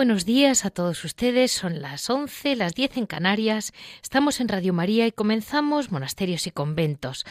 [0.00, 1.52] Buenos días a todos ustedes.
[1.52, 3.74] Son las 11, las 10 en Canarias.
[4.02, 7.26] Estamos en Radio María y comenzamos Monasterios y Conventos.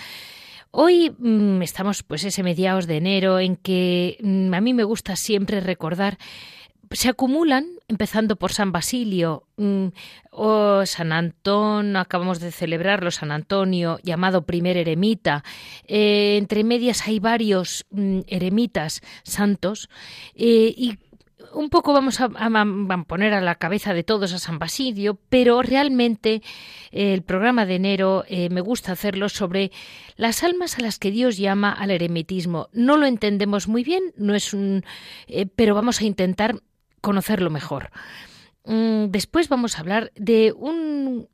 [0.69, 5.15] Hoy mm, estamos pues ese mediados de enero en que mm, a mí me gusta
[5.15, 6.19] siempre recordar
[6.91, 9.87] se acumulan, empezando por San Basilio mm,
[10.31, 15.43] o San Antón, acabamos de celebrarlo, San Antonio, llamado primer eremita.
[15.87, 17.85] Eh, entre medias hay varios
[18.27, 19.89] eremitas santos
[20.35, 20.97] eh, y
[21.53, 22.29] un poco vamos a,
[23.07, 26.41] poner a la cabeza de todos a San Basilio, pero realmente
[26.91, 29.71] eh, el programa de enero eh, me gusta hacerlo sobre
[30.15, 32.69] las almas a las que Dios llama al eremitismo.
[32.73, 34.83] No lo entendemos muy bien, no es un,
[35.27, 36.61] eh, pero vamos a intentar
[37.01, 37.91] conocerlo mejor.
[38.65, 41.27] Mm, después vamos a hablar de un,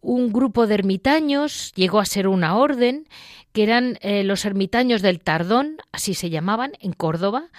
[0.00, 3.06] un grupo de ermitaños, llegó a ser una orden,
[3.52, 7.50] que eran los ermitaños del Tardón, así se llamaban, en Córdoba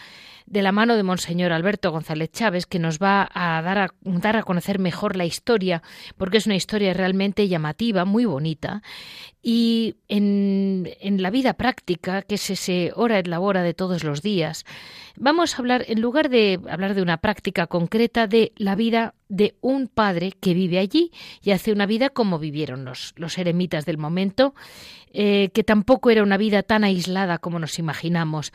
[0.53, 4.37] de la mano de Monseñor Alberto González Chávez, que nos va a dar a, dar
[4.37, 5.81] a conocer mejor la historia,
[6.15, 8.83] porque es una historia realmente llamativa, muy bonita,
[9.41, 14.21] y en, en, la vida práctica, que es ese hora et labora de todos los
[14.21, 14.63] días,
[15.17, 19.55] vamos a hablar, en lugar de hablar de una práctica concreta, de la vida de
[19.61, 21.11] un padre que vive allí
[21.41, 24.53] y hace una vida como vivieron los, los eremitas del momento,
[25.15, 28.51] eh, que tampoco era una vida tan aislada como nos imaginamos.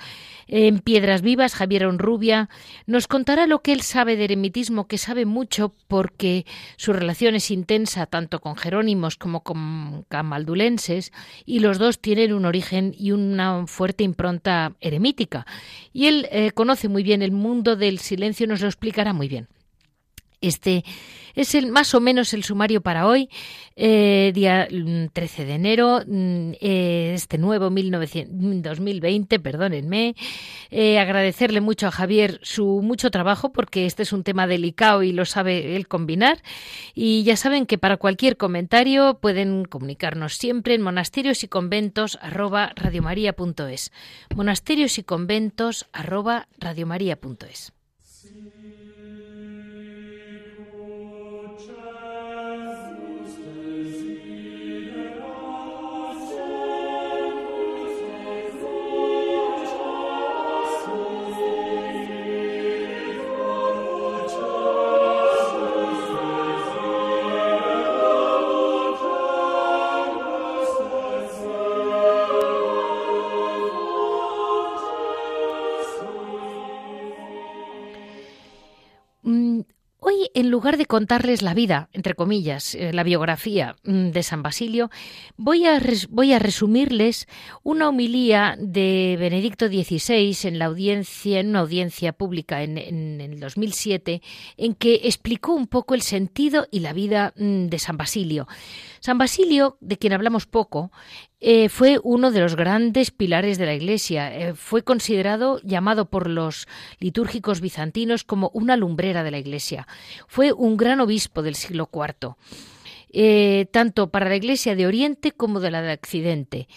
[0.48, 2.48] En Piedras Vivas, Javier Onrubia
[2.84, 6.46] nos contará lo que él sabe de eremitismo, que sabe mucho porque
[6.76, 11.12] su relación es intensa tanto con jerónimos como con camaldulenses
[11.46, 15.46] y los dos tienen un origen y una fuerte impronta eremítica.
[15.92, 19.46] Y él eh, conoce muy bien el mundo del silencio, nos lo explicará muy bien.
[20.40, 20.84] Este
[21.34, 23.28] es el más o menos el sumario para hoy,
[23.76, 30.16] eh, día 13 mm, de enero, mm, eh, este nuevo 2020, perdónenme.
[30.70, 35.12] Eh, agradecerle mucho a Javier su mucho trabajo porque este es un tema delicado y
[35.12, 36.42] lo sabe él combinar.
[36.94, 42.72] Y ya saben que para cualquier comentario pueden comunicarnos siempre en monasterios y conventos arroba
[44.34, 46.48] Monasterios y conventos arroba
[80.38, 84.88] en lugar de contarles la vida, entre comillas, eh, la biografía mm, de San Basilio,
[85.36, 87.26] voy a, voy a resumirles
[87.64, 93.40] una homilía de Benedicto XVI en la audiencia, en una audiencia pública en, en, el
[93.40, 94.22] 2007,
[94.56, 98.46] en que explicó un poco el sentido y la vida mm, de San Basilio.
[99.00, 100.92] San Basilio, de quien hablamos poco,
[101.40, 104.34] eh, fue uno de los grandes pilares de la Iglesia.
[104.34, 106.66] Eh, fue considerado, llamado por los
[106.98, 109.86] litúrgicos bizantinos, como una lumbrera de la Iglesia.
[110.26, 112.34] Fue un gran obispo del siglo IV.
[113.10, 116.68] Eh, tanto para la Iglesia de Oriente como de la de Occidente.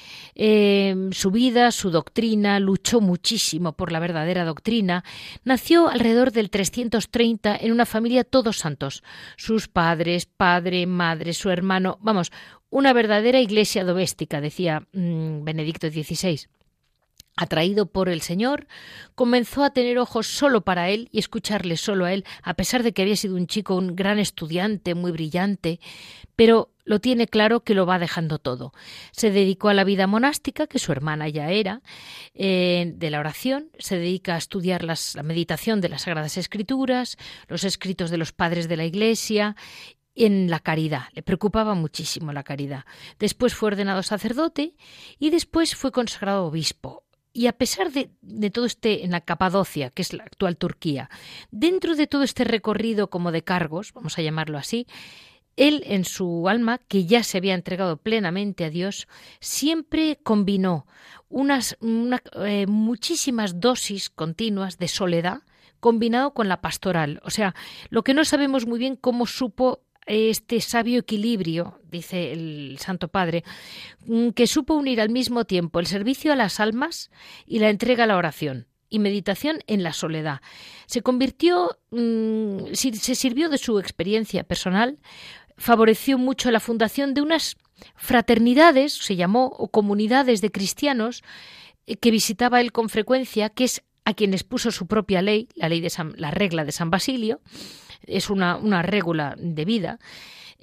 [1.11, 5.03] su vida, su doctrina, luchó muchísimo por la verdadera doctrina.
[5.43, 9.03] Nació alrededor del 330 en una familia todos santos.
[9.35, 12.31] Sus padres, padre, madre, su hermano, vamos,
[12.71, 16.47] una verdadera iglesia doméstica, decía mm, Benedicto XVI.
[17.35, 18.67] Atraído por el Señor,
[19.15, 22.91] comenzó a tener ojos solo para él y escucharle solo a él, a pesar de
[22.91, 25.79] que había sido un chico, un gran estudiante, muy brillante,
[26.35, 28.73] pero lo tiene claro que lo va dejando todo.
[29.11, 31.81] Se dedicó a la vida monástica, que su hermana ya era,
[32.33, 37.63] eh, de la oración, se dedica a estudiar la meditación de las Sagradas Escrituras, los
[37.63, 39.55] escritos de los padres de la Iglesia
[40.15, 41.03] en la caridad.
[41.13, 42.85] Le preocupaba muchísimo la caridad.
[43.19, 44.75] Después fue ordenado sacerdote
[45.19, 47.03] y después fue consagrado obispo.
[47.33, 48.09] Y a pesar de,
[48.49, 51.09] todo este en la Capadocia, que es la actual Turquía,
[51.49, 54.85] dentro de todo este recorrido como de cargos, vamos a llamarlo así,
[55.55, 59.07] él en su alma, que ya se había entregado plenamente a Dios,
[59.39, 60.87] siempre combinó
[61.29, 65.43] unas eh, muchísimas dosis continuas de soledad
[65.79, 67.21] combinado con la pastoral.
[67.23, 67.55] O sea,
[67.89, 73.43] lo que no sabemos muy bien cómo supo este sabio equilibrio, dice el Santo Padre,
[74.05, 77.11] mm, que supo unir al mismo tiempo el servicio a las almas
[77.45, 80.41] y la entrega a la oración y meditación en la soledad.
[80.85, 84.99] Se convirtió, mm, se sirvió de su experiencia personal,
[85.57, 87.55] favoreció mucho la fundación de unas
[87.95, 91.23] fraternidades, se llamó, o comunidades de cristianos
[91.87, 95.69] eh, que visitaba él con frecuencia, que es a quienes puso su propia ley, la
[95.69, 97.39] ley de la regla de San Basilio,
[98.07, 99.99] es una, una regula de vida.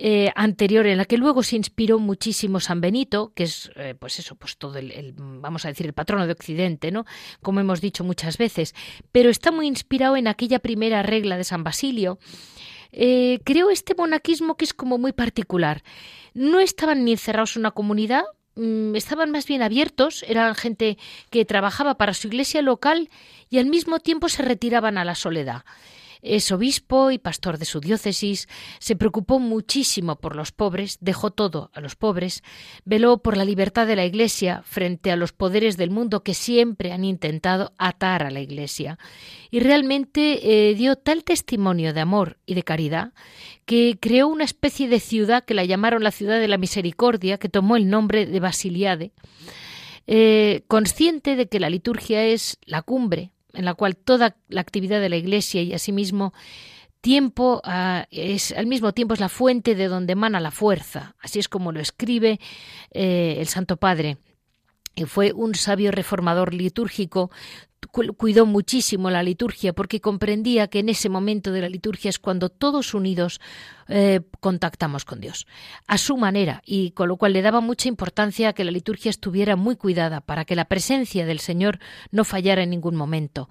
[0.00, 4.20] Eh, anterior en la que luego se inspiró muchísimo San Benito, que es eh, pues
[4.20, 7.04] eso, pues todo el, vamos a decir el patrono de Occidente, ¿no?
[7.42, 8.76] Como hemos dicho muchas veces,
[9.10, 12.20] pero está muy inspirado en aquella primera regla de San Basilio.
[12.92, 15.82] Eh, creo este monaquismo que es como muy particular.
[16.32, 18.22] No estaban ni encerrados en una comunidad,
[18.54, 20.96] mm, estaban más bien abiertos, eran gente
[21.30, 23.10] que trabajaba para su iglesia local
[23.50, 25.64] y al mismo tiempo se retiraban a la soledad.
[26.22, 28.48] Es obispo y pastor de su diócesis,
[28.78, 32.42] se preocupó muchísimo por los pobres, dejó todo a los pobres,
[32.84, 36.92] veló por la libertad de la Iglesia frente a los poderes del mundo que siempre
[36.92, 38.98] han intentado atar a la Iglesia,
[39.50, 43.12] y realmente eh, dio tal testimonio de amor y de caridad
[43.64, 47.48] que creó una especie de ciudad que la llamaron la ciudad de la misericordia, que
[47.48, 49.12] tomó el nombre de Basiliade,
[50.06, 55.00] eh, consciente de que la liturgia es la cumbre en la cual toda la actividad
[55.00, 56.32] de la Iglesia y asimismo
[57.00, 61.14] tiempo ah, es al mismo tiempo es la fuente de donde emana la fuerza.
[61.20, 62.40] Así es como lo escribe
[62.90, 64.18] eh, el Santo Padre.
[64.94, 67.30] Y fue un sabio reformador litúrgico
[67.90, 72.48] cuidó muchísimo la liturgia porque comprendía que en ese momento de la liturgia es cuando
[72.48, 73.40] todos unidos
[73.90, 75.46] eh, contactamos con Dios
[75.86, 79.56] a su manera y con lo cual le daba mucha importancia que la liturgia estuviera
[79.56, 81.78] muy cuidada para que la presencia del Señor
[82.10, 83.48] no fallara en ningún momento.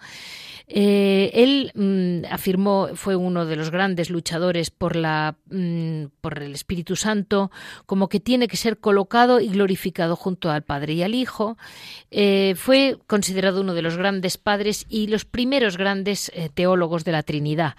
[0.67, 6.53] Eh, él mm, afirmó, fue uno de los grandes luchadores por, la, mm, por el
[6.53, 7.49] Espíritu Santo,
[7.87, 11.57] como que tiene que ser colocado y glorificado junto al Padre y al Hijo.
[12.11, 17.23] Eh, fue considerado uno de los grandes padres y los primeros grandes teólogos de la
[17.23, 17.75] Trinidad.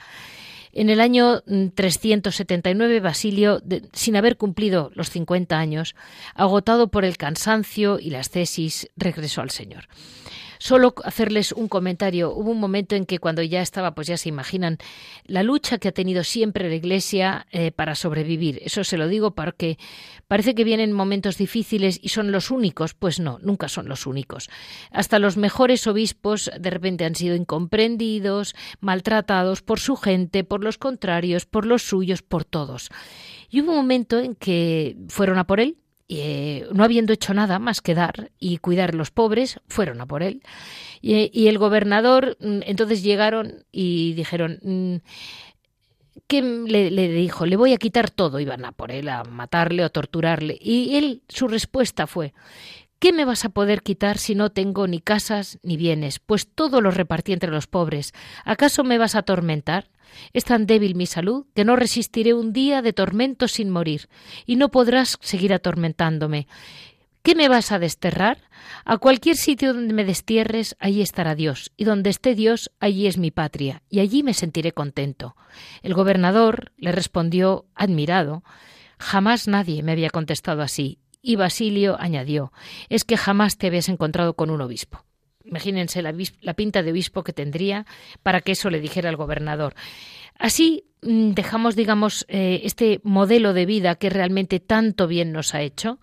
[0.72, 1.42] En el año
[1.74, 3.62] 379, mm, Basilio,
[3.92, 5.94] sin haber cumplido los 50 años,
[6.34, 9.88] agotado por el cansancio y las tesis, regresó al Señor.
[10.58, 12.32] Solo hacerles un comentario.
[12.32, 14.78] Hubo un momento en que cuando ya estaba, pues ya se imaginan,
[15.25, 18.60] la lucha que ha tenido siempre la Iglesia eh, para sobrevivir.
[18.64, 19.78] Eso se lo digo porque
[20.26, 22.94] parece que vienen momentos difíciles y son los únicos.
[22.94, 24.50] Pues no, nunca son los únicos.
[24.90, 30.78] Hasta los mejores obispos de repente han sido incomprendidos, maltratados por su gente, por los
[30.78, 32.90] contrarios, por los suyos, por todos.
[33.50, 37.58] Y hubo un momento en que fueron a por él, eh, no habiendo hecho nada
[37.58, 40.42] más que dar y cuidar a los pobres, fueron a por él.
[41.00, 44.96] Y, el gobernador, mm, entonces llegaron y dijeron, mm,
[46.26, 49.84] que le, le, dijo, le voy a quitar todo, iban a por él, a matarle
[49.84, 50.58] o torturarle.
[50.60, 52.32] Y él, su respuesta fue,
[52.99, 56.19] ¿Qué me vas a poder quitar si no tengo ni casas ni bienes?
[56.19, 58.12] Pues todo lo repartí entre los pobres.
[58.45, 59.88] ¿Acaso me vas a atormentar?
[60.33, 64.09] Es tan débil mi salud que no resistiré un día de tormento sin morir,
[64.47, 66.49] y no podrás seguir atormentándome.
[67.23, 68.38] ¿Qué me vas a desterrar?
[68.85, 73.17] A cualquier sitio donde me destierres, allí estará Dios, y donde esté Dios, allí es
[73.17, 75.37] mi patria, y allí me sentiré contento.
[75.83, 78.43] El gobernador le respondió, admirado,
[78.99, 82.54] Jamás nadie me había contestado así, y Basilio añadió,
[82.88, 85.04] es que jamás te habías encontrado con un obispo.
[85.44, 86.14] Imagínense la,
[86.54, 87.85] pinta de obispo que tendría
[88.23, 89.75] para que eso le dijera al gobernador.
[90.38, 95.61] Así mm, dejamos, digamos, eh, este modelo de vida que realmente tanto bien nos ha
[95.61, 96.00] hecho.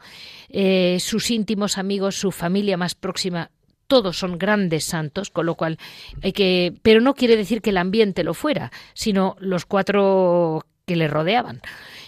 [0.50, 3.50] Eh, sus íntimos amigos, su familia más próxima,
[3.88, 5.80] todos son grandes santos, con lo cual
[6.22, 6.72] hay que.
[6.84, 11.64] Pero no quiere decir que el ambiente lo fuera, sino los cuatro que le rodeaban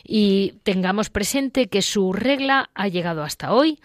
[0.07, 3.79] y tengamos presente que su regla ha llegado hasta hoy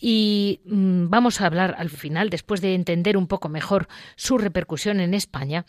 [0.00, 5.00] y mm, vamos a hablar al final, después de entender un poco mejor su repercusión
[5.00, 5.66] en España,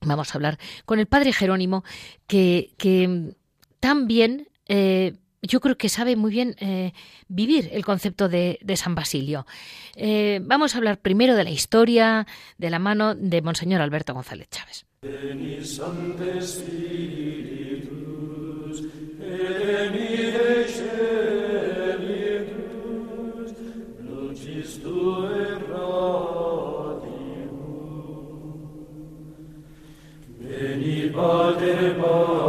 [0.00, 1.84] vamos a hablar con el padre Jerónimo
[2.26, 3.34] que, que
[3.78, 6.92] también eh, yo creo que sabe muy bien eh,
[7.28, 9.46] vivir el concepto de, San Basilio.
[9.96, 12.26] Eh, vamos a hablar primero de la historia
[12.58, 14.86] de la mano de Monseñor Alberto González Chávez.
[19.30, 19.60] Muy
[31.10, 32.39] buenos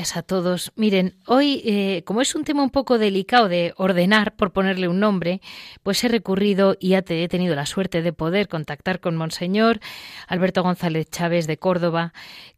[0.00, 0.72] días a todos.
[0.76, 4.98] Miren, hoy, eh, como es un tema un poco delicado de ordenar, por ponerle un
[4.98, 5.42] nombre,
[5.82, 9.78] pues he recurrido y he tenido la suerte de poder contactar con Monseñor
[10.26, 12.14] Alberto González Chávez de Córdoba,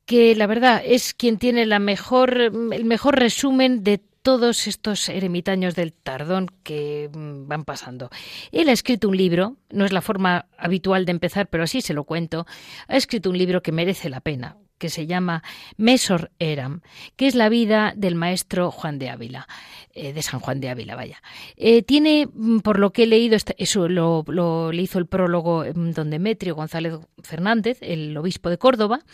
[0.06, 5.74] que la verdad es quien tiene la mejor, el mejor resumen de todos estos eremitaños
[5.74, 8.10] del tardón que mm, van pasando.
[8.52, 11.92] Él ha escrito un libro, no es la forma habitual de empezar, pero así se
[11.92, 12.46] lo cuento,
[12.86, 15.44] ha escrito un libro que merece la pena, que se llama
[15.76, 16.80] Mesor Eram,
[17.14, 19.46] que es la vida del maestro Juan de Ávila,
[19.94, 21.22] eh, de San Juan de Ávila, vaya.
[21.56, 24.24] Eh, tiene, mm, por lo que he leído, eso lo,
[24.72, 29.04] le hizo el prólogo mm, don Demetrio González Fernández, el obispo de Córdoba,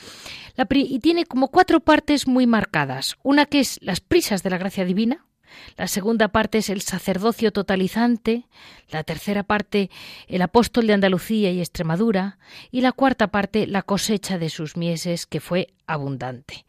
[0.70, 3.18] y tiene como cuatro partes muy marcadas.
[3.22, 5.26] Una que es las prisas de la gracia divina,
[5.76, 8.44] la segunda parte es el sacerdocio totalizante,
[8.90, 9.90] la tercera parte
[10.26, 12.38] el apóstol de Andalucía y Extremadura
[12.70, 16.64] y la cuarta parte la cosecha de sus mieses que fue abundante.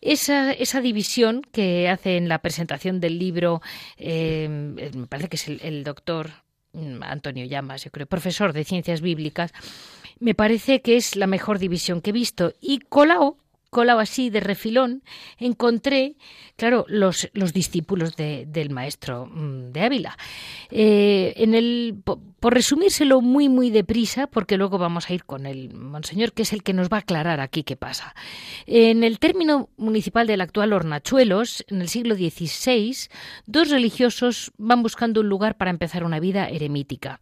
[0.00, 3.62] Esa, esa división que hace en la presentación del libro,
[3.96, 6.30] eh, me parece que es el, doctor
[6.72, 9.52] mm, Antonio Llamas, yo creo, profesor de ciencias bíblicas,
[10.18, 12.52] me parece que es la mejor división que he visto.
[12.60, 13.38] Y Colao
[13.70, 15.02] colado así de refilón,
[15.38, 16.16] encontré,
[16.56, 20.18] claro, los, los discípulos del maestro mm, de Ávila.
[20.70, 25.74] Eh, en el, por, resumírselo muy, muy deprisa, porque luego vamos a ir con el
[25.74, 28.14] monseñor, que es el que nos va a aclarar aquí qué pasa.
[28.66, 32.96] En el término municipal del actual Hornachuelos, en el siglo XVI,
[33.46, 37.20] dos religiosos van buscando un lugar para empezar una vida eremítica.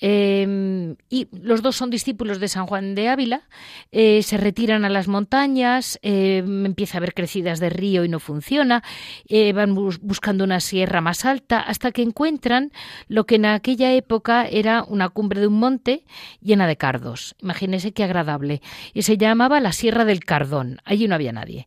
[0.00, 3.42] Em, y los dos son discípulos de San Juan de Ávila,
[3.90, 8.20] eh, se retiran a las montañas, em, empieza a haber crecidas de río y no
[8.20, 8.84] funciona,
[9.28, 12.70] eh, van buscando una sierra más alta hasta que encuentran
[13.08, 16.04] lo que en aquella época era una cumbre de un monte
[16.40, 17.34] llena de cardos.
[17.42, 18.62] Imagínense qué agradable.
[18.94, 20.80] Y se llamaba la Sierra del Cardón.
[20.84, 21.66] Allí no había nadie.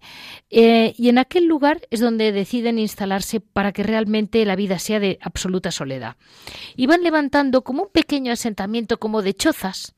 [0.49, 4.99] Eh, y en aquel lugar es donde deciden instalarse para que realmente la vida sea
[4.99, 6.15] de absoluta soledad.
[6.75, 9.95] Y van levantando como un pequeño asentamiento como de chozas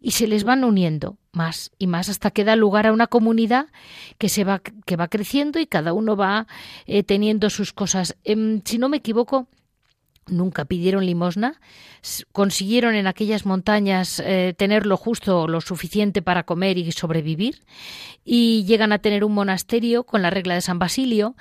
[0.00, 3.66] y se les van uniendo más y más hasta que da lugar a una comunidad
[4.18, 6.46] que se va que va creciendo y cada uno va
[6.86, 8.16] eh, teniendo sus cosas.
[8.24, 9.48] Em, si no me equivoco,
[10.26, 11.60] nunca pidieron limosna,
[12.32, 17.64] consiguieron en aquellas montañas eh, tener lo justo, lo suficiente para comer y sobrevivir,
[18.24, 21.36] y llegan a tener un monasterio con la regla de San Basilio,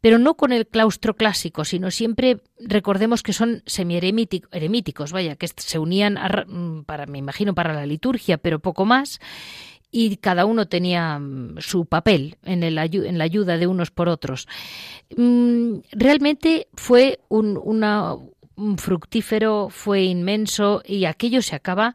[0.00, 5.78] pero no con el claustro clásico, sino siempre recordemos que son semi-eremíticos, vaya, que se
[5.78, 9.20] unían mm, para, me imagino, para la liturgia, pero poco más,
[9.90, 14.08] y cada uno tenía mm, su papel en, el, en la ayuda de unos por
[14.08, 14.46] otros.
[15.16, 18.14] Mm, realmente fue un, una,
[18.76, 21.94] fructífero, fue inmenso y aquello se acaba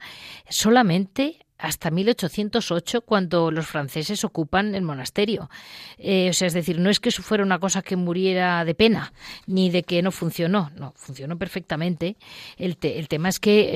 [0.50, 5.50] solamente hasta 1808 cuando los franceses ocupan el monasterio.
[5.98, 8.76] Eh, o sea, es decir, no es que eso fuera una cosa que muriera de
[8.76, 9.14] pena
[9.48, 12.18] ni de que no funcionó, no, funcionó perfectamente.
[12.58, 13.70] El, tema es que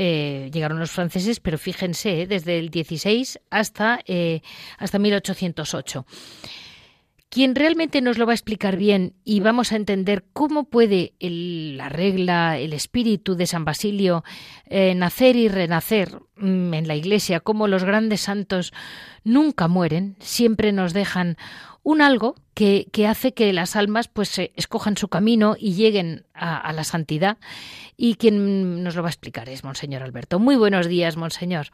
[0.46, 4.04] eh, llegaron los franceses, pero fíjense, eh, desde el 16 hasta,
[4.78, 6.06] hasta 1808.
[7.30, 11.88] Quien realmente nos lo va a explicar bien y vamos a entender cómo puede la
[11.88, 14.24] regla, el espíritu de San Basilio
[14.66, 18.74] eh, nacer y renacer mm, en la Iglesia, cómo los grandes santos
[19.24, 21.38] nunca mueren, siempre nos dejan
[21.84, 26.84] un algo que, hace que las almas pues escojan su camino y lleguen a, la
[26.84, 27.38] santidad.
[27.96, 30.40] Y quien nos lo va a explicar es Monseñor Alberto.
[30.40, 31.68] Muy buenos días, Monseñor.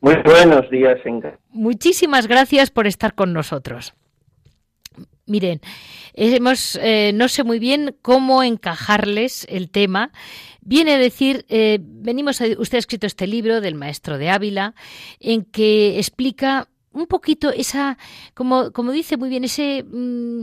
[0.00, 1.38] Muy buenos días, Inga.
[1.50, 3.94] Muchísimas gracias por estar con nosotros.
[5.30, 5.60] Miren,
[6.14, 10.10] hemos, eh, no sé muy bien cómo encajarles el tema.
[10.60, 14.74] Viene a decir, eh, venimos, a, usted ha escrito este libro del maestro de Ávila,
[15.20, 17.96] en que explica un poquito esa,
[18.34, 20.42] como, como dice muy bien, ese, mm,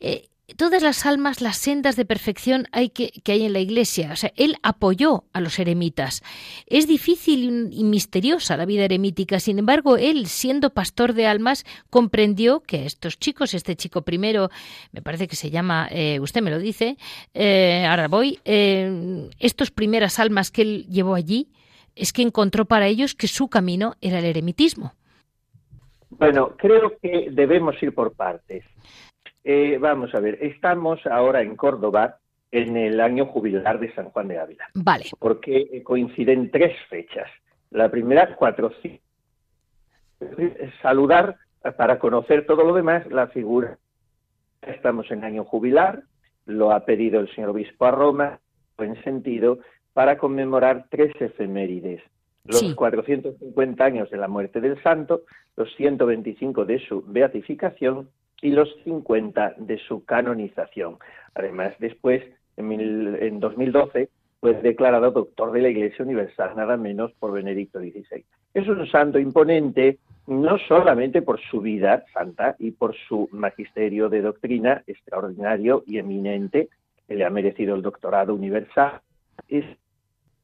[0.00, 4.10] eh, todas las almas, las sendas de perfección hay que, que, hay en la Iglesia.
[4.12, 6.22] O sea, él apoyó a los eremitas.
[6.66, 9.40] Es difícil y misteriosa la vida eremítica.
[9.40, 14.50] Sin embargo, él, siendo pastor de almas, comprendió que estos chicos, este chico primero,
[14.92, 16.96] me parece que se llama, eh, usted me lo dice,
[17.34, 21.48] eh, ahora voy, eh, estos primeras almas que él llevó allí,
[21.96, 24.92] es que encontró para ellos que su camino era el eremitismo.
[26.10, 28.64] Bueno, creo que debemos ir por partes.
[29.48, 32.18] Eh, vamos a ver, estamos ahora en Córdoba
[32.50, 34.66] en el año jubilar de San Juan de Ávila.
[34.74, 35.04] Vale.
[35.20, 37.30] Porque coinciden tres fechas.
[37.70, 38.72] La primera, cuatro.
[40.82, 41.36] Saludar
[41.76, 43.78] para conocer todo lo demás la figura.
[44.62, 46.02] Estamos en año jubilar,
[46.46, 48.40] lo ha pedido el señor obispo a Roma,
[48.78, 49.60] en sentido,
[49.92, 52.02] para conmemorar tres efemérides.
[52.46, 52.74] Los sí.
[52.74, 55.22] 450 años de la muerte del santo,
[55.56, 58.08] los 125 de su beatificación
[58.42, 60.98] y los 50 de su canonización.
[61.34, 62.22] Además, después,
[62.56, 64.08] en, mil, en 2012,
[64.40, 68.24] fue declarado doctor de la Iglesia Universal, nada menos por Benedicto XVI.
[68.54, 74.22] Es un santo imponente, no solamente por su vida santa y por su magisterio de
[74.22, 76.68] doctrina extraordinario y eminente,
[77.06, 79.00] que le ha merecido el doctorado universal,
[79.48, 79.64] es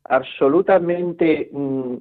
[0.04, 1.96] absolutamente mm,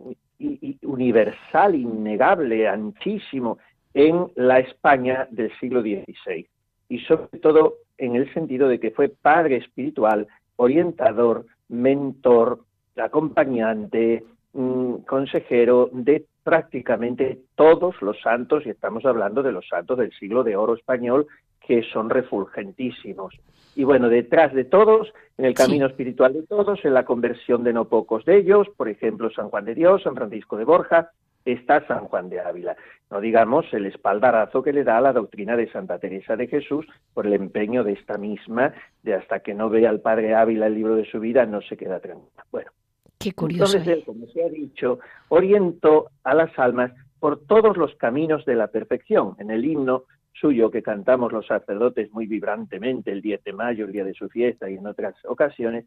[0.84, 3.58] universal, innegable, anchísimo,
[3.94, 6.48] en la España del siglo XVI
[6.90, 12.60] y sobre todo en el sentido de que fue padre espiritual, orientador, mentor,
[12.98, 20.12] acompañante, mm, consejero de prácticamente todos los santos, y estamos hablando de los santos del
[20.14, 21.28] siglo de oro español,
[21.66, 23.36] que son refulgentísimos.
[23.76, 25.92] Y bueno, detrás de todos, en el camino sí.
[25.92, 29.66] espiritual de todos, en la conversión de no pocos de ellos, por ejemplo, San Juan
[29.66, 31.12] de Dios, San Francisco de Borja,
[31.46, 32.76] está San Juan de Ávila.
[33.10, 36.86] No digamos el espaldarazo que le da a la doctrina de Santa Teresa de Jesús
[37.14, 40.76] por el empeño de esta misma, de hasta que no vea al padre Ávila el
[40.76, 42.46] libro de su vida, no se queda tranquila.
[42.52, 42.72] Bueno,
[43.20, 43.78] Qué curioso.
[43.78, 45.00] entonces él, como se ha dicho,
[45.30, 49.36] orientó a las almas por todos los caminos de la perfección.
[49.38, 53.92] En el himno suyo que cantamos los sacerdotes muy vibrantemente el 10 de mayo, el
[53.92, 55.86] día de su fiesta y en otras ocasiones,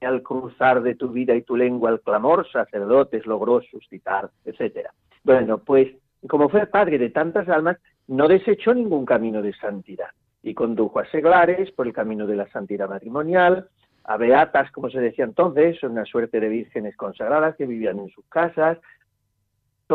[0.00, 4.92] al cruzar de tu vida y tu lengua el clamor, sacerdotes logró suscitar, etcétera.
[5.24, 5.88] Bueno, pues
[6.26, 10.08] como fue padre de tantas almas, no desechó ningún camino de santidad
[10.42, 13.68] y condujo a seglares por el camino de la santidad matrimonial,
[14.04, 18.24] a beatas, como se decía entonces, una suerte de vírgenes consagradas que vivían en sus
[18.26, 18.78] casas,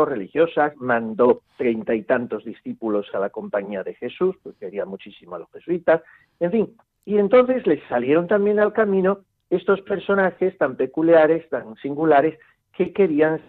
[0.04, 5.38] religiosas, mandó treinta y tantos discípulos a la compañía de Jesús, porque quería muchísimo a
[5.38, 6.02] los jesuitas,
[6.40, 12.38] en fin, y entonces les salieron también al camino estos personajes tan peculiares, tan singulares,
[12.76, 13.40] que querían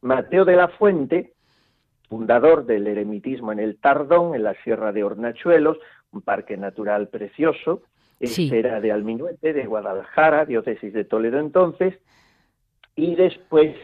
[0.00, 1.32] Mateo de la Fuente,
[2.08, 5.78] fundador del eremitismo en el Tardón, en la Sierra de Hornachuelos,
[6.12, 7.82] un parque natural precioso,
[8.20, 8.48] Sí.
[8.52, 11.98] era de Alminuete, de Guadalajara, diócesis de Toledo entonces,
[12.94, 13.74] y después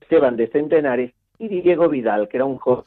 [0.00, 2.84] Esteban de Centenares y Diego Vidal, que era un joven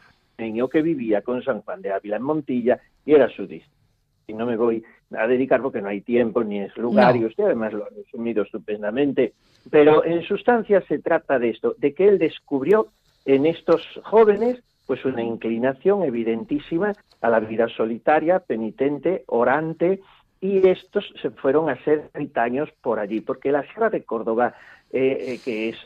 [0.72, 3.81] que vivía con San Juan de Ávila en Montilla y era su discípulo.
[4.28, 4.84] Y no me voy
[5.16, 7.22] a dedicar porque no hay tiempo ni es lugar, No.
[7.22, 9.34] y usted además lo ha resumido estupendamente,
[9.70, 12.88] pero en sustancia se trata de esto, de que él descubrió
[13.26, 20.02] en estos jóvenes pues una inclinación evidentísima a la vida solitaria, penitente, orante,
[20.42, 24.56] y estos se fueron a ser ermitaños por allí, porque la Sierra de Córdoba,
[24.92, 25.78] eh, eh, que es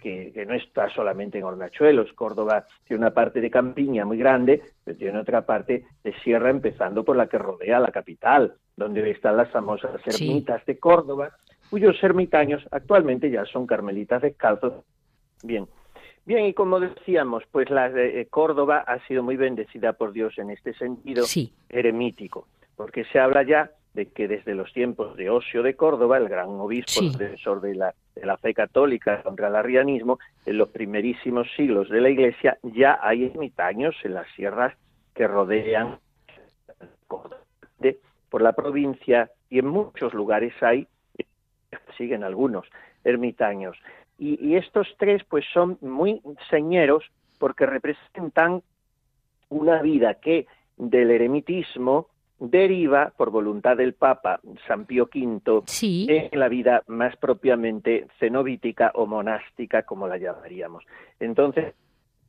[0.00, 4.62] que, que no está solamente en Hornachuelos, Córdoba tiene una parte de campiña muy grande,
[4.84, 9.36] pero tiene otra parte de sierra empezando por la que rodea la capital, donde están
[9.38, 10.28] las famosas Sí.
[10.28, 11.30] ermitas de Córdoba,
[11.70, 14.84] cuyos ermitaños actualmente ya son carmelitas descalzos.
[15.42, 15.66] Bien,
[16.26, 20.38] bien, y como decíamos, pues la de eh, Córdoba ha sido muy bendecida por Dios
[20.38, 22.46] en este sentido Sí, eremítico,
[22.76, 26.48] porque se habla ya de que desde los tiempos de Osio de Córdoba, el gran
[26.48, 27.10] obispo Sí.
[27.10, 32.00] defensor de la, de la fe católica contra el arrianismo, en los primerísimos siglos de
[32.00, 34.74] la Iglesia ya hay ermitaños en las sierras
[35.14, 35.98] que rodean.
[37.78, 37.98] De-
[38.30, 40.86] por la provincia y en muchos lugares hay,
[41.98, 42.66] siguen algunos,
[43.04, 43.76] ermitaños.
[44.18, 47.04] Y, y estos tres pues son muy señeros
[47.38, 48.62] porque representan
[49.50, 50.46] una vida que
[50.78, 52.06] del eremitismo
[52.50, 58.90] deriva, por voluntad del Papa San Pío V, sí, en la vida más propiamente cenobítica
[58.94, 60.84] o monástica, como la llamaríamos.
[61.20, 61.74] Entonces,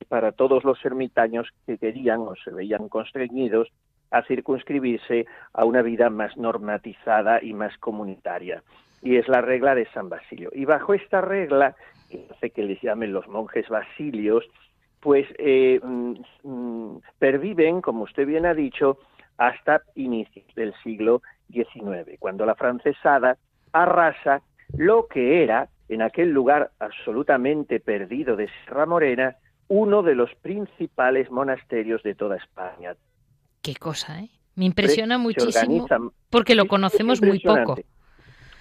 [0.09, 3.69] para todos los ermitaños que querían o se veían constreñidos
[4.11, 8.61] a circunscribirse a una vida más normatizada y más comunitaria.
[9.01, 10.51] Y es la regla de San Basilio.
[10.53, 11.75] Y bajo esta regla,
[12.11, 14.45] que hace que les llamen los monjes basilios,
[14.99, 18.99] pues eh, mm, mm, perviven, como usted bien ha dicho,
[19.47, 23.37] hasta inicios del siglo XIX, cuando la francesada
[23.71, 24.41] arrasa
[24.77, 29.35] lo que era, en aquel lugar absolutamente perdido de Sierra Morena,
[29.67, 32.95] uno de los principales monasterios de toda España.
[33.61, 34.29] Qué cosa, ¿eh?
[34.55, 35.87] Me impresiona muchísimo
[36.29, 37.75] porque lo conocemos muy poco.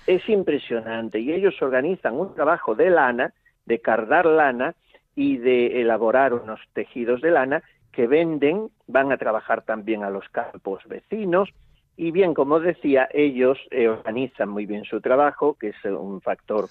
[0.07, 3.33] Es impresionante y ellos organizan un trabajo de lana,
[3.67, 4.75] de cardar lana
[5.15, 10.29] y de elaborar unos tejidos de lana que venden, van a trabajar también a los
[10.31, 11.51] campos vecinos.
[11.97, 16.69] Y bien, como decía, ellos eh, organizan muy bien su trabajo, que es un factor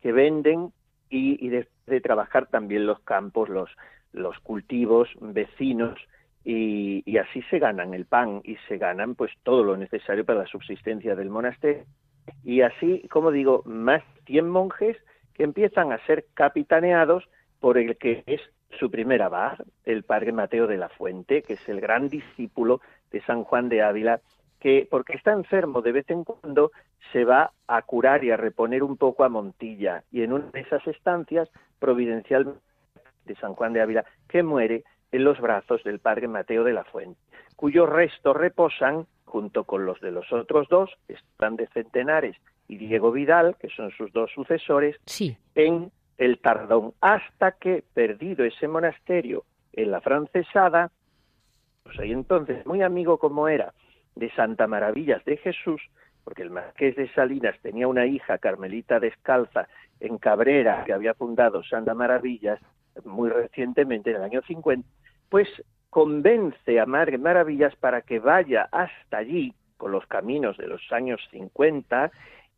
[0.00, 0.72] que venden
[1.10, 1.66] y, de,
[2.00, 3.70] trabajar también los campos, los,
[4.12, 5.98] los cultivos vecinos
[6.44, 10.46] y, así se ganan el pan y se ganan pues todo lo necesario para la
[10.46, 11.84] subsistencia del monasterio.
[12.44, 14.96] Y así, como digo, más 100 monjes
[15.34, 17.24] que empiezan a ser capitaneados
[17.58, 18.40] por el que es
[18.76, 23.22] su primer abad, el padre Mateo de la Fuente, que es el gran discípulo de
[23.22, 24.20] San Juan de Ávila,
[24.60, 26.72] que porque está enfermo de vez en cuando
[27.12, 30.02] se va a curar y a reponer un poco a Montilla.
[30.10, 32.54] Y en una de esas estancias providencial
[33.24, 36.84] de San Juan de Ávila que muere en los brazos del padre Mateo de la
[36.84, 37.20] Fuente,
[37.54, 42.36] cuyos restos reposan junto con los de los otros dos, Están de Centenares
[42.68, 44.96] y Diego Vidal, que son sus dos sucesores,
[45.54, 50.90] en el Tardón, hasta que, perdido ese monasterio en la francesada,
[51.82, 53.72] pues ahí entonces, muy amigo como era
[54.14, 55.80] de Santa Maravillas de Jesús,
[56.24, 59.68] porque el marqués de Salinas tenía una hija, Carmelita Descalza,
[60.00, 62.60] en Cabrera, que había fundado Santa Maravillas
[63.04, 64.88] muy recientemente, en el año 50,
[65.28, 65.48] pues
[65.90, 71.20] convence a Madre Maravillas para que vaya hasta allí, con los caminos de los años
[71.30, 72.10] 50,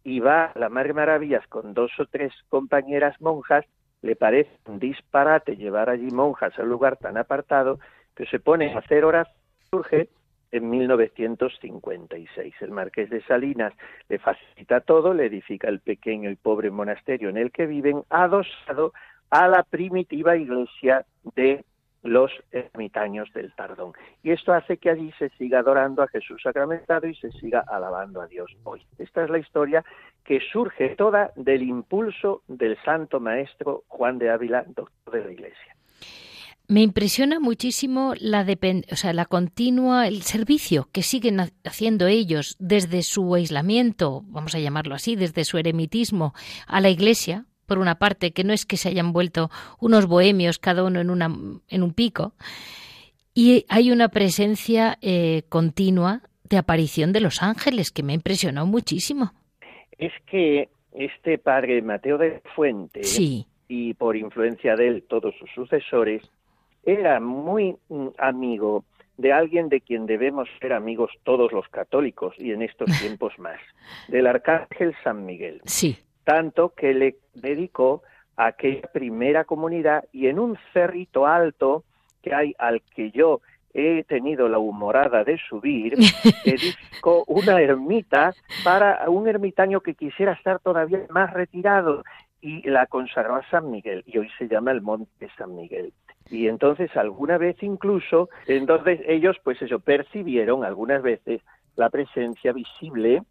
[0.04, 3.64] y va la Madre Maravillas con dos o tres compañeras monjas,
[4.02, 7.78] le parece un disparate llevar allí monjas a un lugar tan apartado,
[8.14, 9.28] que se pone a hacer horas,
[9.70, 10.08] surge
[10.50, 12.54] en 1956.
[12.60, 13.72] El marqués de Salinas
[14.08, 18.92] le facilita todo, le edifica el pequeño y pobre monasterio en el que viven, adosado
[19.30, 21.04] a la primitiva iglesia
[21.36, 21.64] de
[22.02, 23.92] los ermitaños del Tardón.
[24.22, 28.20] Y esto hace que allí se siga adorando a Jesús sacramentado y se siga alabando
[28.20, 28.82] a Dios hoy.
[28.98, 29.84] Esta es la historia
[30.24, 35.76] que surge toda del impulso del santo maestro Juan de Ávila, doctor de la Iglesia.
[36.70, 43.34] Me impresiona muchísimo la, o la continua, el servicio que siguen haciendo ellos desde su
[43.34, 46.34] aislamiento, vamos a llamarlo así, desde su eremitismo
[46.66, 50.58] a la Iglesia, por una parte, que no es que se hayan vuelto unos bohemios
[50.58, 51.30] cada uno en, una,
[51.68, 52.32] en un pico,
[53.34, 59.32] y hay una presencia eh, continua de aparición de los ángeles que me impresionó muchísimo.
[59.98, 63.02] Es que este padre Mateo de Fuente,
[63.68, 66.22] y por influencia de él todos sus sucesores,
[66.84, 68.84] era muy mm, amigo
[69.18, 73.60] de alguien de quien debemos ser amigos todos los católicos y en estos tiempos más,
[74.08, 75.60] del arcángel San Miguel.
[75.66, 75.98] Sí
[76.28, 78.02] tanto que le dedicó
[78.36, 81.84] a aquella primera comunidad y en un cerrito alto
[82.20, 83.40] que hay al que yo
[83.72, 85.94] he tenido la humorada de subir,
[86.44, 92.04] dedicó una ermita para un ermitaño que quisiera estar todavía más retirado
[92.42, 95.94] y la consagró a San Miguel y hoy se llama el Monte San Miguel.
[96.28, 101.40] Y entonces alguna vez incluso, entonces ellos pues eso, percibieron algunas veces
[101.74, 103.22] la presencia visible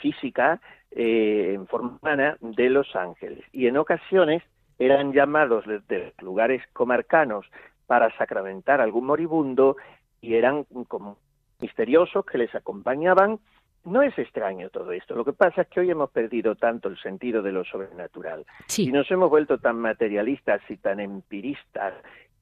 [0.00, 0.60] física
[0.92, 3.44] eh, en forma humana de los ángeles.
[3.52, 4.42] Y en ocasiones
[4.78, 7.46] eran llamados desde lugares comarcanos
[7.86, 9.76] para sacramentar algún moribundo
[10.20, 11.18] y eran como
[11.60, 13.38] misteriosos que les acompañaban.
[13.84, 15.14] No es extraño todo esto.
[15.14, 18.44] Lo que pasa es que hoy hemos perdido tanto el sentido de lo sobrenatural
[18.76, 21.94] y nos hemos vuelto tan materialistas y tan empiristas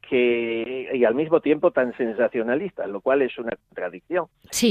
[0.09, 4.27] que y al mismo tiempo tan sensacionalistas, lo cual es una contradicción.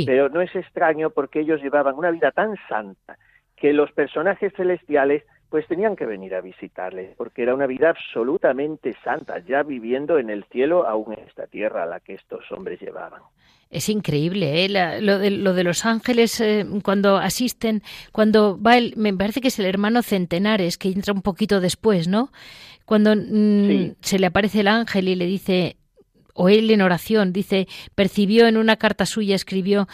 [0.06, 3.18] Pero no es extraño porque ellos llevaban una vida tan santa
[3.58, 8.96] que los personajes celestiales pues tenían que venir a visitarle, porque era una vida absolutamente
[9.04, 12.82] santa, ya viviendo en el cielo aún en esta tierra a la que estos hombres
[12.82, 13.22] llevaban.
[13.70, 15.02] Es increíble, ¿eh?
[15.02, 19.50] lo, de, lo de los ángeles eh, cuando asisten, cuando va el, me parece que
[19.50, 22.32] es el hermano Centenares, que entra un poquito después, ¿no?
[22.86, 25.78] Cuando mm, se le aparece el ángel y le dice,
[26.34, 29.88] o él en oración, dice, percibió en una carta suya, escribió,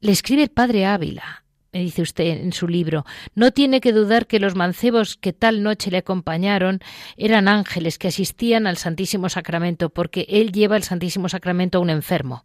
[0.00, 1.41] le escribe el padre Ávila,
[1.80, 3.04] dice usted en su libro,
[3.34, 6.80] no tiene que dudar que los mancebos que tal noche le acompañaron
[7.16, 11.90] eran ángeles que asistían al Santísimo Sacramento, porque él lleva el Santísimo Sacramento a un
[11.90, 12.44] enfermo.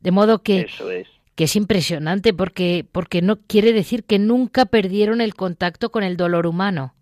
[0.00, 1.08] De modo que, es.
[1.36, 6.16] que es impresionante porque, porque no quiere decir que nunca perdieron el contacto con el
[6.16, 6.94] dolor humano.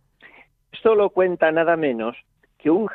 [0.73, 2.17] Esto lo cuenta nada menos
[2.59, 2.89] que un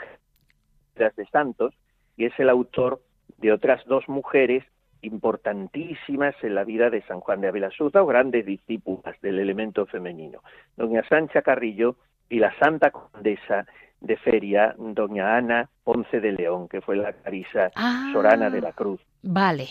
[0.95, 1.73] de santos,
[2.17, 3.01] y es el autor
[3.39, 4.63] de otras dos mujeres
[5.03, 9.85] importantísimas en la vida de San Juan de Ávila, sus dos grandes discípulas del elemento
[9.85, 10.39] femenino,
[10.75, 11.97] doña Sancha Carrillo
[12.29, 13.65] y la Santa Condesa
[14.01, 18.09] de Feria, doña Ana Ponce de León, que fue la carisa Ah.
[18.13, 18.99] sorana de la Cruz.
[19.21, 19.67] Vale.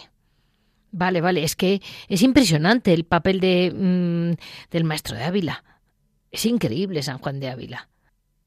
[0.90, 1.42] Vale, vale.
[1.42, 5.64] Es que es impresionante el papel de, mm, del maestro de Ávila.
[6.31, 7.88] Es increíble San Juan de Ávila.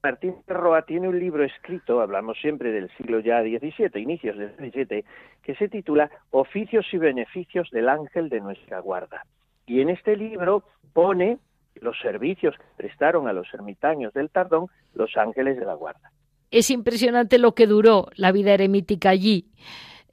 [0.05, 5.03] Martín Roa tiene un libro escrito, hablamos siempre del siglo ya XVII, inicios del XVII,
[5.41, 9.25] que se titula Oficios y beneficios del ángel de nuestra guarda.
[9.65, 10.63] Y en este libro
[10.93, 11.39] pone
[11.81, 16.11] los servicios que prestaron a los ermitaños del Tardón los ángeles de la guarda.
[16.51, 19.47] Es impresionante lo que duró la vida eremítica allí.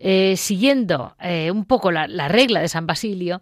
[0.04, 3.40] Eh, siguiendo eh, un poco la, la regla de San Basilio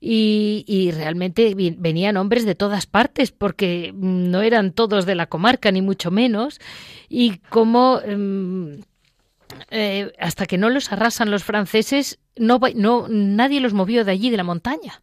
[0.00, 5.26] y, y realmente venían hombres de todas partes porque mm, no eran todos de la
[5.26, 6.58] comarca ni mucho menos
[7.08, 8.80] y como em,
[9.70, 14.30] eh, hasta que no los arrasan los franceses no, no nadie los movió de allí
[14.30, 15.02] de la montaña.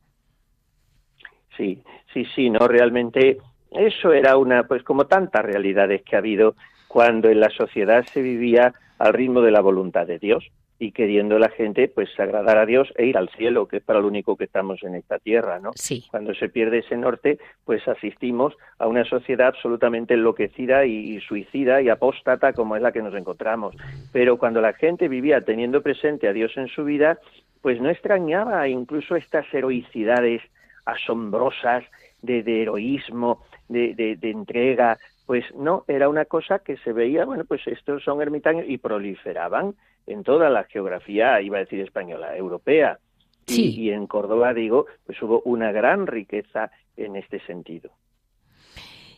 [1.56, 1.82] Sí,
[2.14, 3.38] sí, sí, no, realmente
[3.72, 6.56] eso era una, pues como tantas realidades que ha habido
[6.90, 10.44] cuando en la sociedad se vivía al ritmo de la voluntad de Dios
[10.80, 14.00] y queriendo la gente pues agradar a Dios e ir al cielo, que es para
[14.00, 15.72] lo único que estamos en esta tierra, ¿no?
[15.76, 21.82] sí Cuando se pierde ese norte, pues asistimos a una sociedad absolutamente enloquecida y, suicida
[21.82, 23.76] y apóstata como es la que nos encontramos.
[24.14, 27.18] Pero cuando la gente vivía teniendo presente a Dios en su vida,
[27.62, 30.42] pues no extrañaba incluso estas heroicidades
[30.86, 31.84] asombrosas
[32.22, 37.26] de, de heroísmo, de, de- de entrega, pues no, era una cosa que se veía,
[37.26, 39.76] bueno, pues estos son ermitaños y proliferaban
[40.08, 43.00] en toda la geografía, iba a decir española, europea.
[43.48, 43.76] Y- Sí.
[43.82, 47.92] y en Córdoba, digo, pues hubo una gran riqueza en este sentido.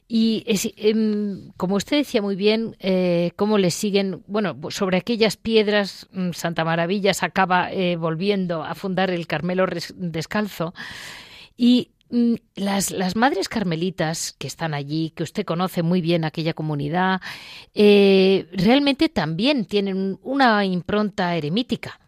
[0.08, 5.38] Y es, em, como usted decía muy bien, eh, cómo le siguen, bueno, sobre aquellas
[5.38, 10.73] piedras, mm, Santa Maravillas acaba eh, volviendo a fundar el Carmelo Descalzo.
[11.56, 11.89] Y
[12.56, 17.22] las, las madres carmelitas que están allí, que usted conoce muy bien aquella comunidad,
[17.74, 22.00] eh, realmente también tienen una impronta eremítica.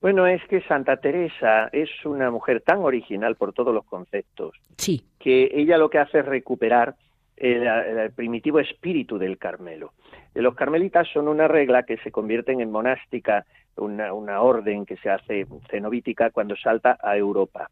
[0.00, 5.02] Bueno, es que Santa Teresa es una mujer tan original por todos los conceptos Sí,
[5.18, 6.94] que ella lo que hace es recuperar
[7.36, 9.92] el, el primitivo espíritu del Carmelo.
[10.34, 13.46] Eh, Los carmelitas son una regla que se convierten en monástica,
[13.76, 17.70] una, una orden que se hace cenobítica cuando salta a Europa.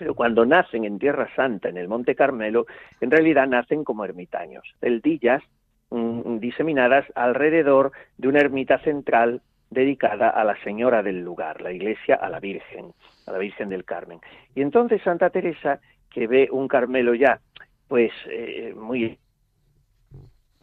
[0.00, 2.64] Pero cuando nacen en Tierra Santa, en el Monte Carmelo,
[3.02, 5.42] en realidad nacen como ermitaños, celdillas
[5.90, 12.14] mm, diseminadas alrededor de una ermita central dedicada a la señora del lugar, la iglesia
[12.14, 12.94] a la Virgen,
[13.26, 14.20] a la Virgen del Carmen.
[14.54, 17.38] Y entonces Santa Teresa, que ve un Carmelo ya,
[17.86, 19.18] pues eh, muy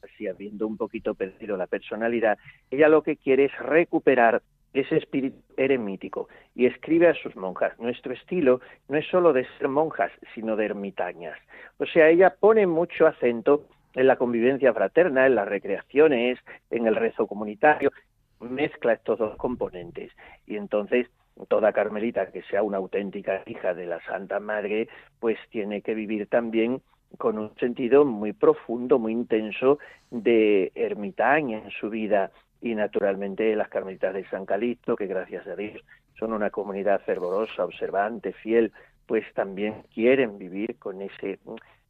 [0.02, 2.40] así habiendo un poquito perdido la personalidad,
[2.72, 4.42] ella lo que quiere es recuperar
[4.80, 9.68] ese espíritu eremítico y escribe a sus monjas, nuestro estilo no es solo de ser
[9.68, 11.38] monjas, sino de ermitañas.
[11.78, 16.96] O sea, ella pone mucho acento en la convivencia fraterna, en las recreaciones, en el
[16.96, 17.92] rezo comunitario,
[18.40, 20.12] mezcla estos dos componentes.
[20.46, 21.08] Y entonces
[21.48, 24.88] toda carmelita que sea una auténtica hija de la Santa Madre,
[25.20, 26.82] pues tiene que vivir también
[27.18, 29.80] con un sentido muy profundo, muy intenso
[30.12, 35.56] de ermitaña en su vida y naturalmente las carmelitas de San Calixto, que gracias a
[35.56, 35.82] Dios
[36.18, 38.72] son una comunidad fervorosa, observante, fiel,
[39.06, 41.40] pues también quieren vivir con ese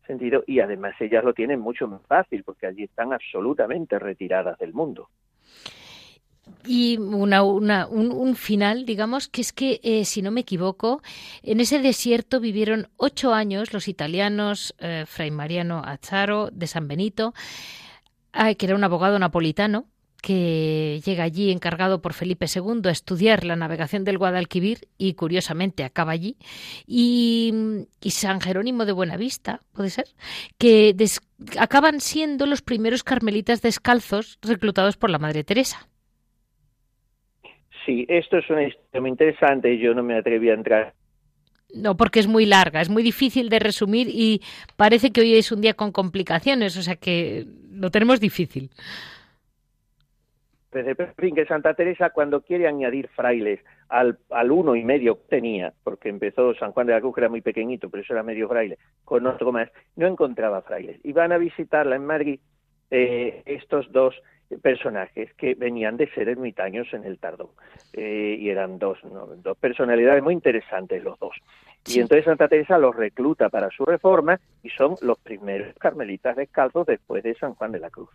[0.05, 4.73] sentido y además ellas lo tienen mucho más fácil porque allí están absolutamente retiradas del
[4.73, 5.09] mundo.
[6.65, 11.01] Y una, una, un, un, final, digamos, que es que, eh, si no me equivoco,
[11.43, 17.33] en ese desierto vivieron ocho años los italianos eh, Fray Mariano Azzaro de San Benito,
[18.33, 19.87] eh, que era un abogado napolitano,
[20.21, 25.83] que llega allí encargado por Felipe II a estudiar la navegación del Guadalquivir y curiosamente
[25.83, 26.37] acaba allí.
[26.85, 27.53] Y,
[28.01, 30.05] y San Jerónimo de Buenavista, puede ser,
[30.57, 31.21] que des,
[31.59, 35.87] acaban siendo los primeros carmelitas descalzos reclutados por la Madre Teresa.
[37.85, 39.77] Sí, esto es una historia muy interesante.
[39.77, 40.93] Yo no me atreví a entrar.
[41.73, 44.41] No, porque es muy larga, es muy difícil de resumir y
[44.77, 48.71] parece que hoy es un día con complicaciones, o sea que lo tenemos difícil.
[51.17, 53.59] Fin, que Santa Teresa cuando quiere añadir frailes
[53.89, 57.21] al, al uno y medio que tenía, porque empezó San Juan de la Cruz, que
[57.21, 60.99] era muy pequeñito, pero eso era medio fraile, con otro más, no encontraba frailes.
[61.03, 62.39] Y van a visitarla en Madrid
[62.91, 64.15] eh, estos dos
[64.61, 67.49] personajes que venían de ser ermitaños en el Tardón.
[67.93, 69.27] Eh, y eran dos, ¿no?
[69.27, 71.35] dos personalidades muy interesantes los dos.
[71.83, 71.97] Sí.
[71.97, 76.85] Y entonces Santa Teresa los recluta para su reforma y son los primeros carmelitas descalzos
[76.85, 78.09] después de San Juan de la Cruz.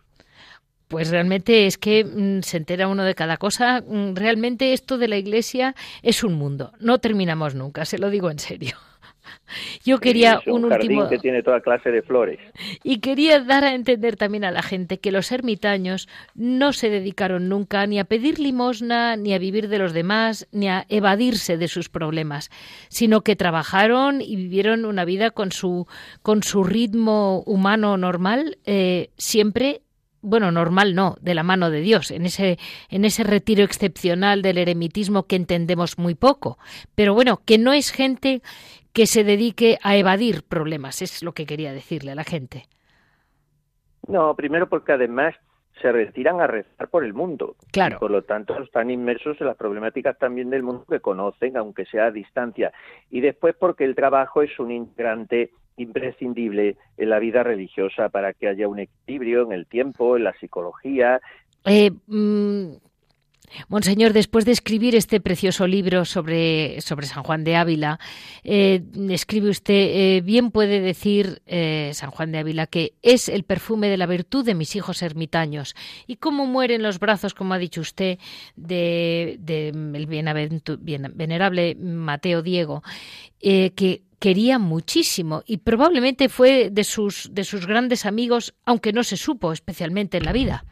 [0.87, 3.81] Pues realmente es que mm, se entera uno de cada cosa.
[3.81, 6.71] Mm, realmente esto de la Iglesia es un mundo.
[6.79, 8.75] No terminamos nunca, se lo digo en serio.
[9.85, 12.39] Yo quería un, último que tiene toda clase de flores.
[12.83, 17.49] Y quería dar a entender también a la gente que los ermitaños no se dedicaron
[17.49, 21.67] nunca ni a pedir limosna, ni a vivir de los demás, ni a evadirse de
[21.67, 22.49] sus problemas,
[22.89, 25.87] sino que trabajaron y vivieron una vida con su
[26.21, 29.81] con su ritmo humano normal, eh, siempre
[30.23, 32.57] bueno, normal no, de la mano de Dios, en ese,
[32.89, 36.57] en ese retiro excepcional del eremitismo que entendemos muy poco.
[36.95, 38.41] Pero bueno, que no es gente
[38.93, 42.63] que se dedique a evadir problemas, es lo que quería decirle a la gente.
[44.07, 45.35] No, primero porque además
[45.81, 47.55] se retiran a rezar por el mundo.
[47.71, 47.99] Claro.
[47.99, 52.05] por lo tanto, están inmersos en las problemáticas también del mundo que conocen, aunque sea
[52.05, 52.71] a distancia.
[53.09, 58.47] Y después porque el trabajo es un integrante imprescindible en la vida religiosa para que
[58.47, 61.19] haya un equilibrio en el tiempo, en la psicología.
[61.65, 62.73] Eh, mm,
[63.67, 67.99] Monseñor, después de escribir este precioso libro sobre, sobre San Juan de Ávila,
[68.43, 73.43] eh, escribe usted, eh, bien puede decir eh, San Juan de Ávila que es el
[73.43, 75.75] perfume de la virtud de mis hijos ermitaños.
[76.07, 78.17] Y cómo mueren los brazos, como ha dicho usted,
[78.55, 80.07] del de, el
[81.13, 82.83] venerable Mateo Diego,
[83.39, 89.17] que quería muchísimo y probablemente fue de sus, de sus grandes amigos, aunque no se
[89.17, 90.63] supo especialmente en la vida.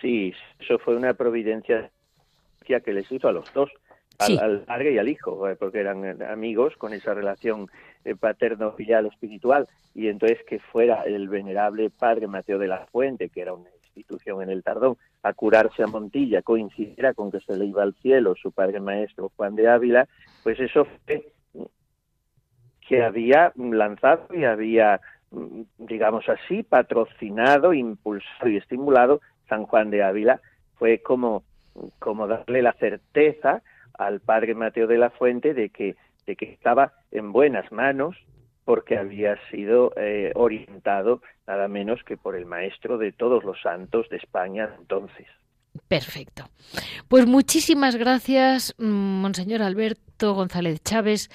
[0.00, 1.92] Sí, eso fue una providencia
[2.66, 3.70] que les hizo a los dos,
[4.18, 7.68] al, padre y al hijo, eh, porque eran eh, amigos con esa relación
[8.04, 13.42] eh, paterno-filial espiritual, y entonces que fuera el venerable padre Mateo de la Fuente, que
[13.42, 17.66] era una institución en el Tardón, a curarse a Montilla, coincidiera con que se le
[17.66, 20.08] iba al cielo su padre maestro Juan de Ávila,
[20.42, 21.32] pues eso fue
[22.90, 25.00] que había lanzado y había,
[25.30, 30.40] mm, digamos así, patrocinado, impulsado y estimulado San Juan de Ávila
[30.74, 31.44] fue como,
[32.00, 33.62] como darle la certeza
[33.96, 35.94] al padre Mateo de la Fuente de que,
[36.26, 38.16] de que estaba en buenas manos
[38.64, 44.08] porque había sido eh, orientado nada menos que por el maestro de todos los santos
[44.08, 45.28] de España entonces.
[45.86, 46.48] Perfecto.
[47.06, 51.30] Pues muchísimas gracias, mm, Monseñor Alberto González Chávez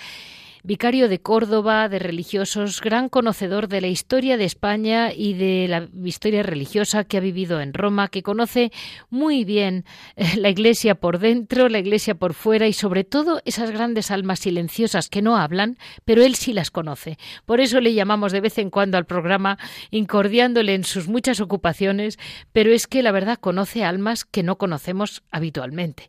[0.65, 5.87] vicario de Córdoba, de religiosos, gran conocedor de la historia de España y de la
[6.03, 8.71] historia religiosa que ha vivido en Roma, que conoce
[9.09, 13.69] muy bien eh, la Iglesia por dentro, la Iglesia por fuera y sobre todo esas
[13.69, 17.17] grandes almas silenciosas que no hablan, pero él sí las conoce.
[17.45, 19.59] Por eso le llamamos de vez en cuando al programa,
[19.91, 22.17] incordiándole en sus muchas ocupaciones,
[22.51, 26.07] pero es que la verdad conoce almas que no conocemos habitualmente.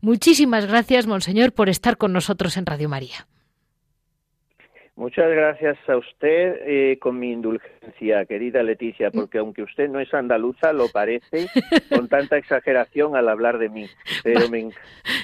[0.00, 3.26] Muchísimas gracias, Monseñor, por estar con nosotros en Radio María.
[4.98, 10.12] Muchas gracias a usted eh, con mi indulgencia, querida Leticia, porque aunque usted no es
[10.12, 11.46] andaluza, lo parece
[11.88, 13.86] con tanta exageración al hablar de mí.
[14.24, 14.70] Pero me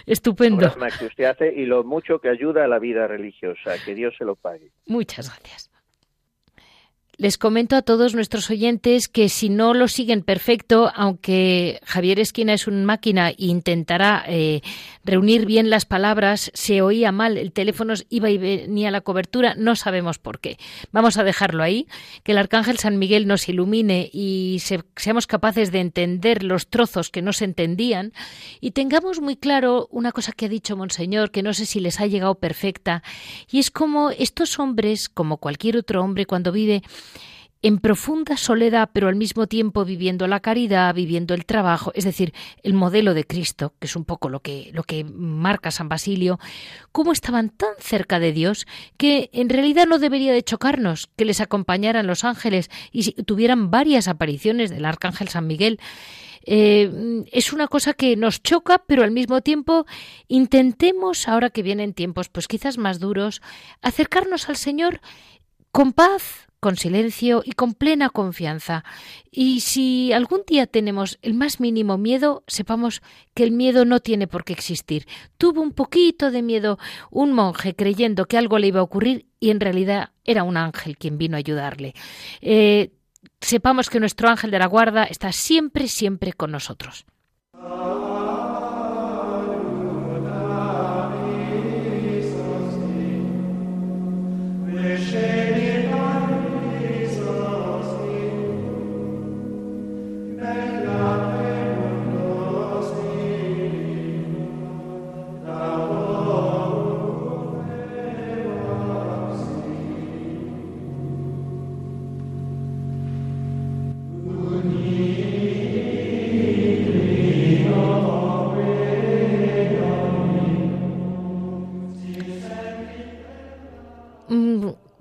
[0.06, 0.72] Estupendo.
[0.96, 3.72] que usted hace y lo mucho que ayuda a la vida religiosa.
[3.84, 4.70] Que Dios se lo pague.
[4.86, 5.73] Muchas gracias.
[7.16, 12.54] Les comento a todos nuestros oyentes que si no lo siguen perfecto, aunque Javier Esquina
[12.54, 14.62] es una máquina e intentará eh,
[15.04, 19.76] reunir bien las palabras, se oía mal, el teléfono iba y venía la cobertura, no
[19.76, 20.58] sabemos por qué.
[20.90, 21.86] Vamos a dejarlo ahí,
[22.24, 24.60] que el Arcángel San Miguel nos ilumine y
[24.96, 28.12] seamos capaces de entender los trozos que no se entendían
[28.60, 32.00] y tengamos muy claro una cosa que ha dicho Monseñor, que no sé si les
[32.00, 33.04] ha llegado perfecta,
[33.48, 36.82] y es como estos hombres, como cualquier otro hombre cuando vive,
[37.64, 42.34] en profunda soledad, pero al mismo tiempo viviendo la caridad, viviendo el trabajo, es decir,
[42.62, 46.38] el modelo de Cristo, que es un poco lo que, lo que marca San Basilio,
[46.92, 48.66] cómo estaban tan cerca de Dios
[48.98, 54.08] que en realidad no debería de chocarnos que les acompañaran los ángeles y tuvieran varias
[54.08, 55.80] apariciones del arcángel San Miguel.
[56.44, 59.86] Eh, es una cosa que nos choca, pero al mismo tiempo
[60.28, 63.40] intentemos, ahora que vienen tiempos pues quizás más duros,
[63.80, 65.00] acercarnos al Señor
[65.70, 68.84] con paz, con silencio y con plena confianza.
[69.30, 73.02] Y si algún día tenemos el más mínimo miedo, sepamos
[73.34, 75.06] que el miedo no tiene por qué existir.
[75.36, 76.78] Tuvo un poquito de miedo
[77.10, 80.96] un monje creyendo que algo le iba a ocurrir y en realidad era un ángel
[80.96, 81.92] quien vino a ayudarle.
[82.40, 82.92] Eh,
[83.42, 87.04] sepamos que nuestro ángel de la guarda está siempre, siempre con nosotros.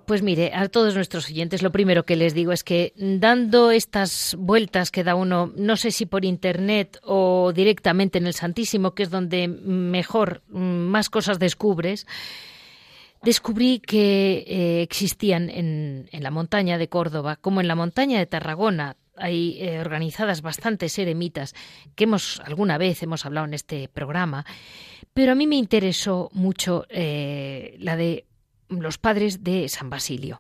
[0.06, 4.36] Pues mire, a todos nuestros oyentes lo primero que les digo es que dando estas
[4.38, 9.04] vueltas que da uno, no sé si por internet o directamente en el Santísimo, que
[9.04, 12.06] es donde mejor, más cosas descubres,
[13.24, 18.98] descubrí que eh, existían en, la montaña de Córdoba, como en la montaña de Tarragona,
[19.16, 21.54] hay eh, organizadas bastantes eremitas
[21.96, 24.44] que hemos alguna vez hemos hablado en este programa,
[25.14, 28.26] pero a mí me interesó mucho eh, la de
[28.70, 30.40] los padres de San Basilio.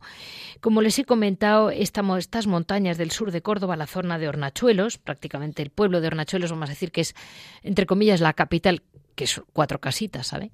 [0.61, 5.61] Como les he comentado, estas montañas del sur de Córdoba, la zona de Hornachuelos, prácticamente
[5.61, 7.15] el pueblo de Hornachuelos, vamos a decir que es,
[7.61, 8.83] entre comillas, la capital
[9.15, 10.51] que es cuatro casitas, ¿sabe?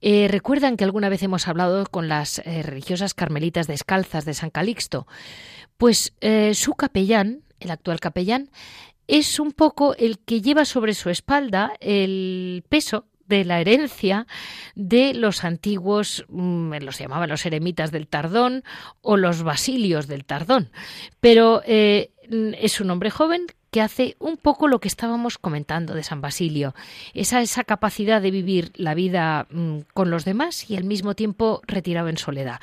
[0.00, 4.50] Eh, Recuerdan que alguna vez hemos hablado con las eh, religiosas carmelitas descalzas de San
[4.50, 5.06] Calixto.
[5.76, 8.50] Pues eh, su capellán, el actual capellán,
[9.06, 14.26] es un poco el que lleva sobre su espalda el peso de la herencia
[14.74, 18.64] de los antiguos, mm, los llamaban los eremitas del Tardón
[19.00, 20.70] o los basilios del Tardón.
[21.20, 26.04] Pero eh, es un hombre joven que hace un poco lo que estábamos comentando de
[26.04, 26.74] San Basilio,
[27.12, 31.60] esa, esa capacidad de vivir la vida mm, con los demás y al mismo tiempo
[31.66, 32.60] retirado en soledad.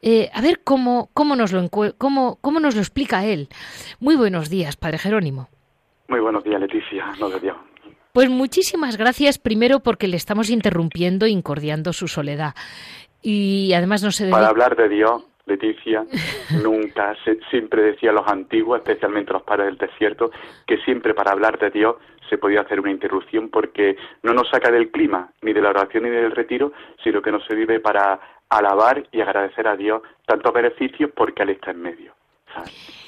[0.00, 3.48] Eh, a ver cómo, cómo, nos lo, cómo, cómo nos lo explica él.
[4.00, 5.48] Muy buenos días, Padre Jerónimo.
[6.08, 7.56] Muy buenos días, Leticia, no de Dios.
[8.12, 12.54] Pues muchísimas gracias primero porque le estamos interrumpiendo, incordiando su soledad.
[13.22, 16.04] Y además no se Para hablar de Dios, Leticia,
[16.62, 17.16] nunca,
[17.50, 20.30] siempre decía los antiguos, especialmente los padres del desierto,
[20.66, 21.96] que siempre para hablar de Dios
[22.28, 26.04] se podía hacer una interrupción porque no nos saca del clima, ni de la oración
[26.04, 31.10] ni del retiro, sino que nos sirve para alabar y agradecer a Dios tantos beneficios
[31.16, 32.14] porque Él está en medio.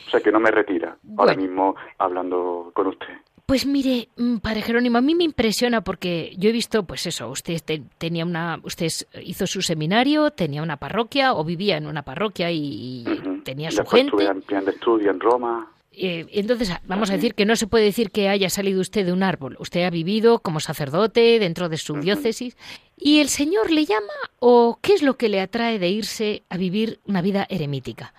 [0.06, 3.14] O sea que no me retira ahora mismo hablando con usted.
[3.46, 7.28] Pues mire, mm, Padre Jerónimo, a mí me impresiona porque yo he visto, pues eso,
[7.28, 7.60] usted
[7.98, 8.88] tenía una, usted
[9.22, 13.04] hizo su seminario, tenía una parroquia o vivía en una parroquia y,
[13.44, 14.24] tenía su gente.
[14.24, 15.68] En plan de estudio en Roma.
[15.92, 19.12] Eh, entonces, vamos a decir que no se puede decir que haya salido usted de
[19.12, 19.56] un árbol.
[19.60, 22.56] Usted ha vivido como sacerdote dentro de su diócesis.
[22.96, 26.56] ¿Y el Señor le llama o qué es lo que le atrae de irse a
[26.56, 28.14] vivir una vida eremítica?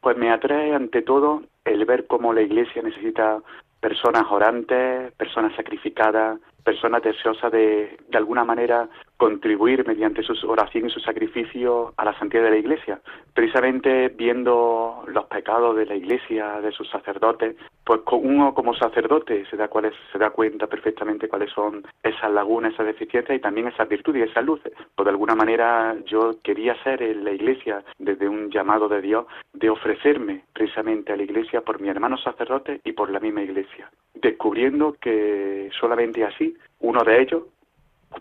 [0.00, 3.40] Pues me atrae ante todo el ver cómo la Iglesia necesita
[3.80, 10.90] personas orantes, personas sacrificadas, personas deseosas de, de alguna manera, contribuir mediante su oración y
[10.90, 13.00] su sacrificio a la santidad de la Iglesia.
[13.34, 17.54] Precisamente viendo los pecados de la Iglesia, de sus sacerdotes,
[17.84, 22.72] pues uno como sacerdote se da, cuáles, se da cuenta perfectamente cuáles son esas lagunas,
[22.72, 24.72] esas deficiencias y también esas virtudes y esas luces.
[24.94, 29.26] Pues de alguna manera yo quería ser en la Iglesia desde un llamado de Dios
[29.52, 33.90] de ofrecerme precisamente a la Iglesia por mi hermano sacerdote y por la misma Iglesia,
[34.14, 37.42] descubriendo que solamente así uno de ellos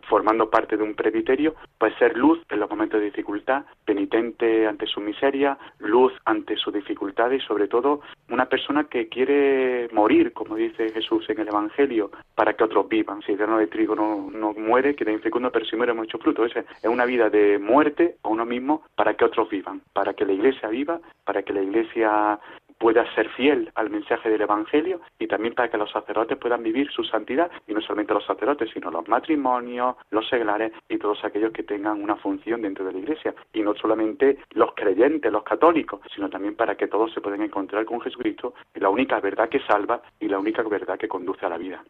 [0.08, 4.86] formando parte de un presbiterio, puede ser luz en los momentos de dificultad, penitente ante
[4.86, 10.56] su miseria, luz ante su dificultad y sobre todo una persona que quiere morir, como
[10.56, 13.22] dice Jesús en el Evangelio, para que otros vivan.
[13.24, 16.46] Si el grano de trigo no, no muere, queda infecundo, pero si muere mucho fruto.
[16.46, 20.26] Esa es una vida de muerte a uno mismo para que otros vivan, para que
[20.26, 22.40] la iglesia viva, para que la iglesia
[22.80, 26.90] pueda ser fiel al mensaje del Evangelio y también para que los sacerdotes puedan vivir
[26.90, 31.52] su santidad, y no solamente los sacerdotes, sino los matrimonios, los seglares y todos aquellos
[31.52, 36.00] que tengan una función dentro de la Iglesia, y no solamente los creyentes, los católicos,
[36.16, 40.02] sino también para que todos se puedan encontrar con Jesucristo, la única verdad que salva
[40.20, 41.84] y la única verdad que conduce a la vida.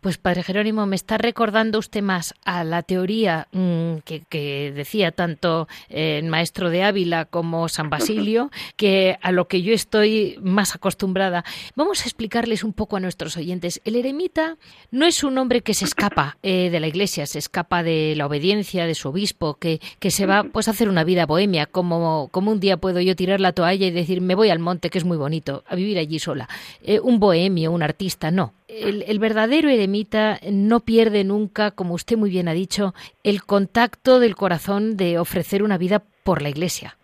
[0.00, 5.68] Pues Padre Jerónimo, me está recordando usted más a la teoría mm, que, decía tanto
[5.88, 11.44] el maestro de Ávila como San Basilio, que a lo que yo estoy más acostumbrada.
[11.74, 13.80] Vamos a explicarles un poco a nuestros oyentes.
[13.84, 14.56] El eremita
[14.90, 18.26] no es un hombre que se escapa eh, de la iglesia, se escapa de la
[18.26, 22.28] obediencia de su obispo, que, que se va pues, a hacer una vida bohemia, como,
[22.30, 24.98] como un día puedo yo tirar la toalla y decir me voy al monte, que
[24.98, 26.48] es muy bonito, a vivir allí sola.
[26.82, 32.30] Eh, un bohemio, un artista, no el, verdadero eremita no pierde nunca, como usted muy
[32.30, 32.92] bien ha dicho,
[33.24, 36.96] el contacto del corazón de ofrecer una vida por la Iglesia.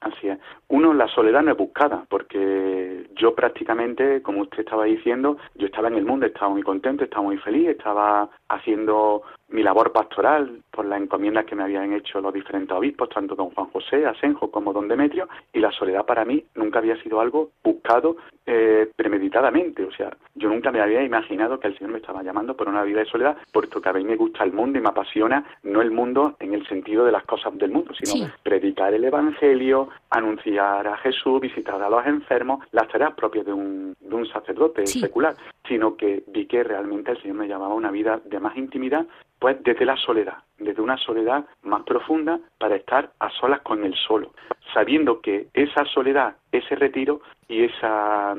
[0.00, 0.38] Así es.
[0.68, 5.88] Uno, la soledad no es buscada, porque yo prácticamente, como usted estaba diciendo, yo estaba
[5.88, 10.84] en el mundo, estaba muy contento, estaba muy feliz, estaba haciendo mi labor pastoral por
[10.84, 14.72] las encomiendas que me habían hecho los diferentes obispos, tanto don Juan José, Asenjo como
[14.72, 19.92] don Demetrio, y la soledad para mí nunca había sido algo buscado eh, premeditadamente, o
[19.92, 23.00] sea, yo nunca me había imaginado que el Señor me estaba llamando por una vida
[23.00, 25.90] de soledad, puesto que a mí me gusta el mundo y me apasiona no el
[25.90, 30.96] mundo en el sentido de las cosas del mundo, sino predicar el Evangelio, anunciar a
[30.98, 35.34] Jesús, visitar a los enfermos, las tareas propias de un, de un sacerdote secular,
[35.66, 39.06] sino que vi que realmente el Señor me llamaba a una vida de más intimidad
[39.40, 43.94] Pues desde la soledad, desde una soledad más profunda para estar a solas con el
[43.94, 44.30] solo,
[44.72, 48.36] sabiendo que esa soledad, ese retiro y esa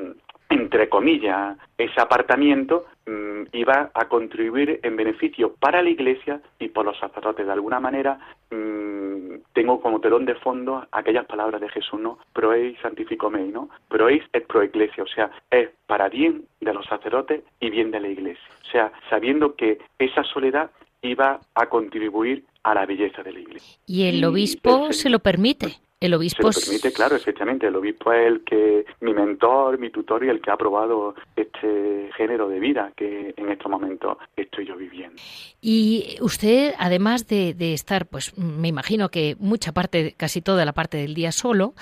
[0.52, 6.86] entre comillas, ese apartamiento mm, iba a contribuir en beneficio para la Iglesia y por
[6.86, 7.46] los sacerdotes.
[7.46, 8.20] De alguna manera,
[8.52, 12.20] mm, tengo como telón de fondo aquellas palabras de Jesús, ¿no?
[12.34, 13.70] Pro eis santifico mei, ¿no?
[13.88, 17.92] Pro eis et pro Iglesia, o sea, es para bien de los sacerdotes y bien
[17.92, 18.44] de la Iglesia.
[18.62, 20.70] O sea, sabiendo que esa soledad
[21.02, 23.80] iba a contribuir a la belleza de la Iglesia.
[23.86, 25.80] Y el obispo se lo permite.
[26.00, 27.68] El obispo se lo permite, claro, efectivamente.
[27.68, 32.10] El obispo es el que, mi mentor, mi tutor y el que ha aprobado este
[32.18, 35.22] género de vida que en estos momentos estoy yo viviendo.
[35.62, 40.98] Y usted, además de, estar, pues me imagino que mucha parte, casi toda la parte
[40.98, 41.76] del día solo,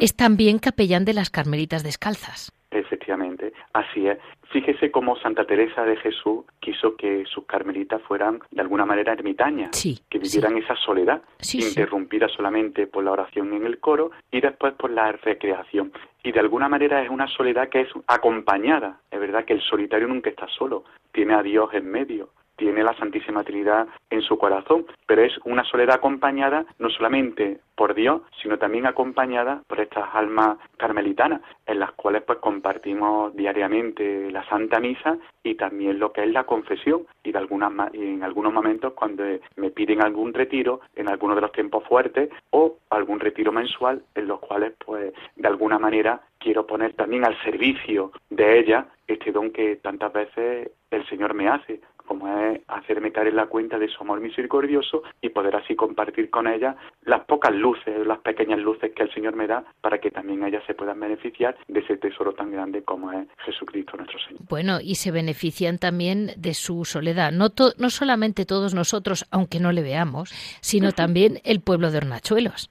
[0.00, 2.52] es también capellán de las Carmelitas Descalzas.
[2.70, 4.18] Efectivamente, así es.
[4.50, 9.70] Fíjese cómo Santa Teresa de Jesús quiso que sus carmelitas fueran de alguna manera ermitañas,
[10.08, 11.20] que vivieran esa soledad,
[11.52, 15.92] interrumpida solamente por la oración en el coro y después por la recreación.
[16.22, 19.00] Y de alguna manera es una soledad que es acompañada.
[19.10, 22.92] Es verdad que el solitario nunca está solo, tiene a Dios en medio tiene la
[22.94, 28.58] Santísima Trinidad en su corazón, pero es una soledad acompañada no solamente por Dios, sino
[28.58, 35.16] también acompañada por estas almas carmelitanas, en las cuales pues compartimos diariamente la Santa Misa
[35.44, 39.22] y también lo que es la confesión y de algunas y en algunos momentos cuando
[39.56, 44.26] me piden algún retiro en alguno de los tiempos fuertes o algún retiro mensual en
[44.26, 49.50] los cuales pues de alguna manera quiero poner también al servicio de ella este don
[49.50, 53.86] que tantas veces el Señor me hace como es hacerme caer en la cuenta de
[53.88, 58.92] su amor misericordioso y poder así compartir con ella las pocas luces, las pequeñas luces
[58.96, 62.32] que el Señor me da para que también ellas se puedan beneficiar de ese tesoro
[62.32, 64.42] tan grande como es Jesucristo nuestro Señor.
[64.48, 69.70] Bueno, y se benefician también de su soledad, no, no solamente todos nosotros, aunque no
[69.72, 70.30] le veamos,
[70.62, 72.70] sino también el pueblo de Hornachuelos.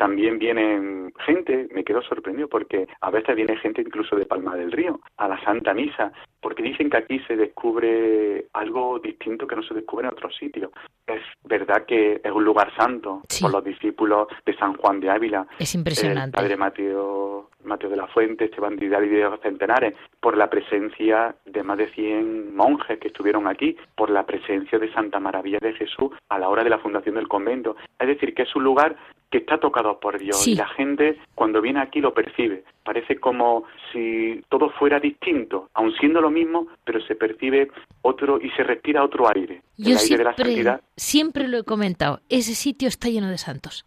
[0.00, 4.56] Sí, también vienen gente, me quedo sorprendido porque a veces viene gente incluso de Palma
[4.56, 9.56] del Río a la Santa Misa, porque dicen que aquí se descubre algo distinto que
[9.56, 10.70] no se descubre en otros sitios.
[11.06, 15.46] Es verdad que es un lugar santo por los discípulos de San Juan de Ávila.
[15.58, 16.38] Es impresionante.
[16.38, 17.39] El padre Mateo,
[17.70, 21.88] Mateo de la Fuente, Esteban Vidal y Diego Centenares, por la presencia de más de
[21.88, 26.48] 100 monjes que estuvieron aquí, por la presencia de Santa Maravilla de Jesús a la
[26.48, 27.76] hora de la fundación del convento.
[27.98, 28.96] Es decir, que es un lugar
[29.30, 32.64] que está tocado por Dios y la gente cuando viene aquí lo percibe.
[32.84, 37.70] Parece como si todo fuera distinto, aun siendo lo mismo, pero se percibe
[38.02, 39.96] otro y se respira otro aire, Yo
[40.96, 43.84] Siempre lo he comentado, ese sitio está lleno de santos.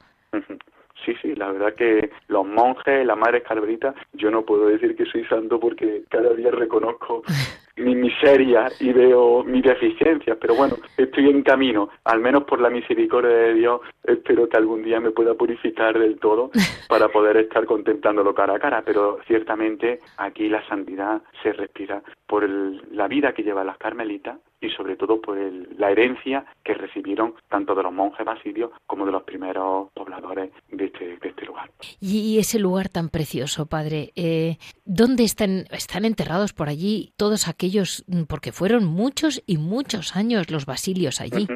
[1.43, 5.59] La verdad que los monjes, las madres carmelitas, yo no puedo decir que soy santo
[5.59, 7.21] porque cada día reconozco
[7.75, 12.69] mi miseria y veo mi deficiencia, pero bueno, estoy en camino, al menos por la
[12.69, 16.49] misericordia de Dios, espero que algún día me pueda purificar del todo
[16.87, 22.47] para poder estar contemplándolo cara a cara, pero ciertamente aquí la santidad se respira por
[22.47, 25.37] la vida que llevan las carmelitas y sobre todo por
[25.77, 30.85] la herencia que recibieron tanto de los monjes basilios como de los primeros pobladores de
[30.85, 31.69] este, de este lugar.
[31.99, 38.05] Y ese lugar tan precioso, padre, eh, ¿dónde están, están enterrados por allí todos aquellos,
[38.27, 41.47] porque fueron muchos y muchos años los basilios allí?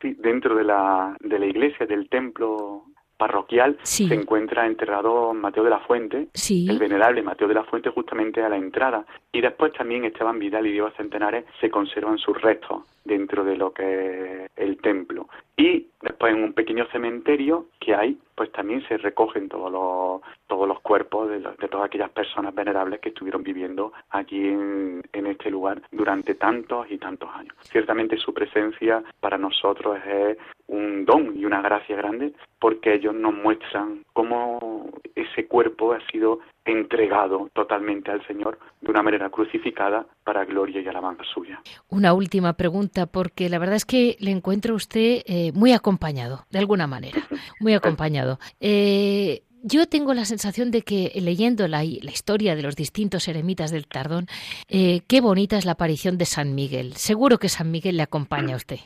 [0.00, 2.84] Sí, dentro de la, de la iglesia, del templo
[3.16, 8.42] parroquial se encuentra enterrado Mateo de la Fuente, el venerable Mateo de la Fuente justamente
[8.42, 9.04] a la entrada.
[9.32, 13.72] Y después también Esteban Vidal y Diego Centenares se conservan sus restos dentro de lo
[13.72, 15.28] que es el templo.
[15.56, 20.66] Y después en un pequeño cementerio que hay, pues también se recogen todos los, todos
[20.66, 25.80] los cuerpos de, todas aquellas personas venerables que estuvieron viviendo allí en, en, este lugar
[25.92, 27.54] durante tantos y tantos años.
[27.60, 33.34] Ciertamente su presencia para nosotros es un don y una gracia grande porque ellos nos
[33.34, 40.44] muestran cómo ese cuerpo ha sido entregado totalmente al Señor de una manera crucificada para
[40.44, 41.60] gloria y alabanza suya.
[41.88, 46.46] Una última pregunta, porque la verdad es que le encuentro a usted eh, muy acompañado,
[46.50, 47.18] de alguna manera,
[47.60, 48.38] muy acompañado.
[48.60, 53.86] Eh, yo tengo la sensación de que leyendo la, historia de los distintos eremitas del
[53.86, 54.26] Tardón,
[54.68, 56.94] eh, qué bonita es la aparición de San Miguel.
[56.96, 58.78] Seguro que San Miguel le acompaña a usted.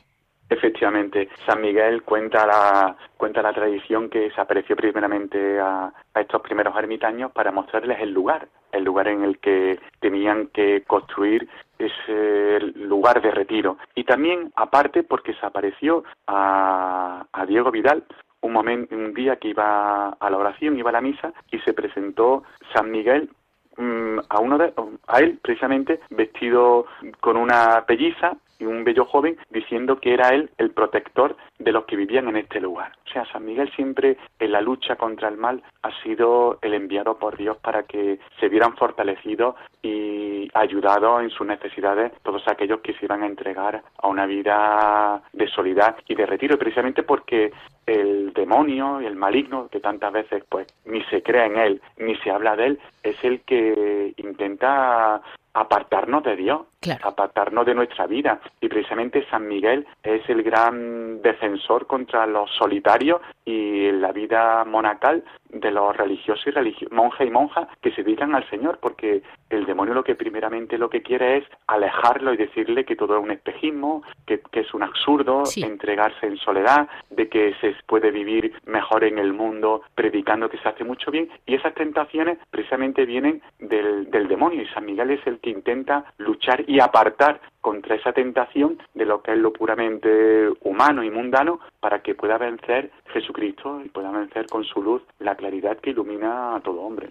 [0.51, 6.75] Efectivamente, San Miguel cuenta la, cuenta la tradición que se apareció primeramente a, estos primeros
[6.77, 13.21] ermitaños para mostrarles el lugar, el lugar en el que tenían que construir ese lugar
[13.21, 13.77] de retiro.
[13.95, 18.05] Y también, aparte, porque se apareció a, a Diego Vidal,
[18.41, 21.75] un, momento, un día que iba a la oración, iba a la misa, y se
[21.75, 23.31] presentó San Miguel
[23.77, 24.73] mm, a uno de
[25.07, 26.87] a él precisamente vestido
[27.21, 31.85] con una pelliza y un bello joven diciendo que era él el protector de los
[31.85, 32.93] que vivían en este lugar.
[33.07, 37.19] O sea, San Miguel siempre en la lucha contra el mal ha sido el enviado
[37.19, 42.95] por Dios para que se vieran fortalecidos y ayudados en sus necesidades todos aquellos que
[42.95, 47.53] se iban a entregar a una vida de soledad y de retiro, precisamente porque
[47.87, 52.17] el demonio y el maligno, que tantas veces pues ni se cree en él, ni
[52.17, 55.23] se habla de él, es el que intenta
[55.55, 56.61] apartarnos de Dios,
[57.03, 58.41] apartarnos de nuestra vida.
[58.61, 65.25] Y precisamente San Miguel es el gran defensor contra los solitarios y la vida monacal
[65.51, 69.67] de los religiosos y religiosos, monjes y monjas que se dedican al Señor, porque el
[69.67, 73.31] demonio lo que primeramente lo que quiere es alejarlo y decirle que todo es un
[73.31, 79.19] espejismo, que, es un absurdo entregarse en soledad, de que se puede vivir mejor en
[79.19, 84.29] el mundo predicando que se hace mucho bien, y esas tentaciones precisamente vienen del, del
[84.29, 89.05] demonio, y San Miguel es el que intenta luchar y apartar contra esa tentación de
[89.05, 94.11] lo que es lo puramente humano y mundano para que pueda vencer Jesucristo y pueda
[94.11, 97.09] vencer con su luz la claridad que ilumina a todo hombre.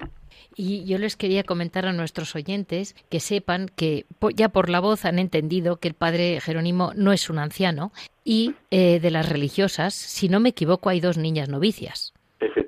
[0.55, 4.05] Y yo les quería comentar a nuestros oyentes que sepan que
[4.35, 7.91] ya por la voz han entendido que el padre Jerónimo no es un anciano
[8.25, 12.13] y eh, de las religiosas, si no me equivoco, hay dos niñas novicias.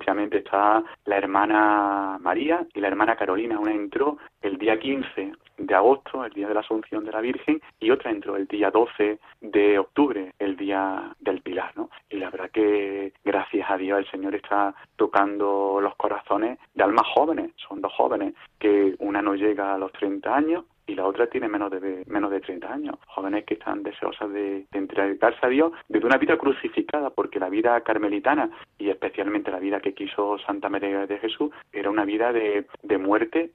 [0.09, 3.59] Efectivamente, está la hermana María y la hermana Carolina.
[3.59, 7.61] Una entró el día 15 de agosto, el día de la Asunción de la Virgen,
[7.79, 11.91] y otra entró el día 12 de octubre, el día del Pilar, ¿no?
[12.09, 17.05] Y la verdad que gracias a Dios el Señor está tocando los corazones de almas
[17.13, 21.27] jóvenes, son dos jóvenes, que una no llega a los 30 años y la otra
[21.27, 22.95] tiene menos de menos de 30 años.
[23.07, 27.49] Jóvenes que están deseosas de, de, entregarse a Dios desde una vida crucificada, porque la
[27.49, 32.33] vida carmelitana y especialmente la vida que quiso Santa María de Jesús era una vida
[32.33, 33.51] de, de muerte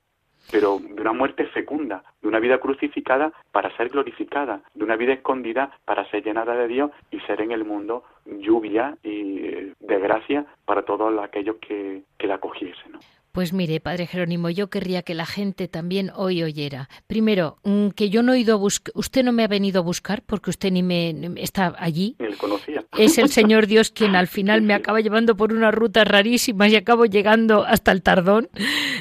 [0.52, 5.14] pero de una muerte fecunda, de una vida crucificada para ser glorificada, de una vida
[5.14, 9.98] escondida para ser llenada de Dios y ser en el mundo lluvia y eh, de
[9.98, 12.92] gracia para todos aquellos que, que la cogiesen.
[12.92, 12.98] ¿no?
[13.34, 16.88] Pues mire, Padre Jerónimo, yo querría que la gente también hoy oyera.
[17.08, 19.82] Primero, mm, que yo no he ido a buscar, usted no me ha venido a
[19.82, 22.14] buscar porque usted ni me está allí.
[22.20, 22.84] Ni le conocía.
[22.96, 26.76] Es el Señor Dios quien al final me acaba llevando por una ruta rarísima y
[26.76, 28.50] acabo llegando hasta el Tardón.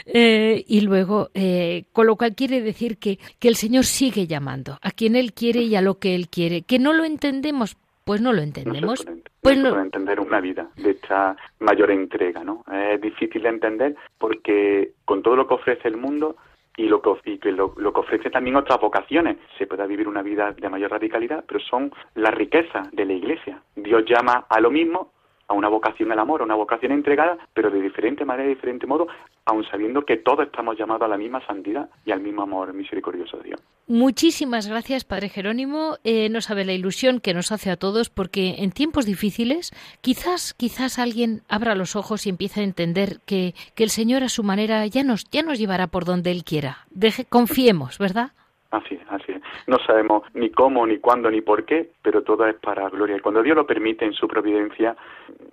[0.08, 4.80] Eh, y luego, eh, con lo cual quiere decir que, que el Señor sigue llamando
[4.82, 6.64] a quien Él quiere y a lo que Él quiere.
[6.64, 9.06] Que no lo entendemos, pues no lo entendemos.
[9.42, 9.80] pues no.
[9.80, 12.64] entender una vida de esta mayor entrega, ¿no?
[12.72, 16.36] Es difícil de entender porque con todo lo que ofrece el mundo
[16.76, 19.38] y lo que, y lo, lo, que ofrece también otras vocaciones.
[19.58, 23.62] Se puede vivir una vida de mayor radicalidad, pero son la riqueza de la Iglesia.
[23.76, 25.13] Dios llama a lo mismo,
[25.48, 28.88] a una vocación al amor, a una vocación entregada, pero de diferente manera, de diferente
[28.88, 29.08] modo,
[29.46, 33.38] aun sabiendo que todos estamos llamados a la misma santidad y al mismo amor misericordioso
[33.38, 33.62] de Dios.
[33.88, 35.98] Muchísimas gracias, Padre Jerónimo.
[36.04, 39.72] Eh, no sabe la ilusión que nos hace a todos, porque en tiempos difíciles,
[40.02, 44.30] quizás, quizás alguien abra los ojos y empiece a entender que, que el Señor a
[44.30, 46.86] su manera ya nos, ya nos llevará por donde Él quiera.
[46.92, 48.32] Deje, confiemos, ¿verdad?
[48.72, 49.33] Así, así.
[49.68, 53.18] No sabemos ni cómo, ni cuándo, ni por qué, pero todo es para gloria.
[53.18, 54.96] Y cuando Dios lo permite en su providencia,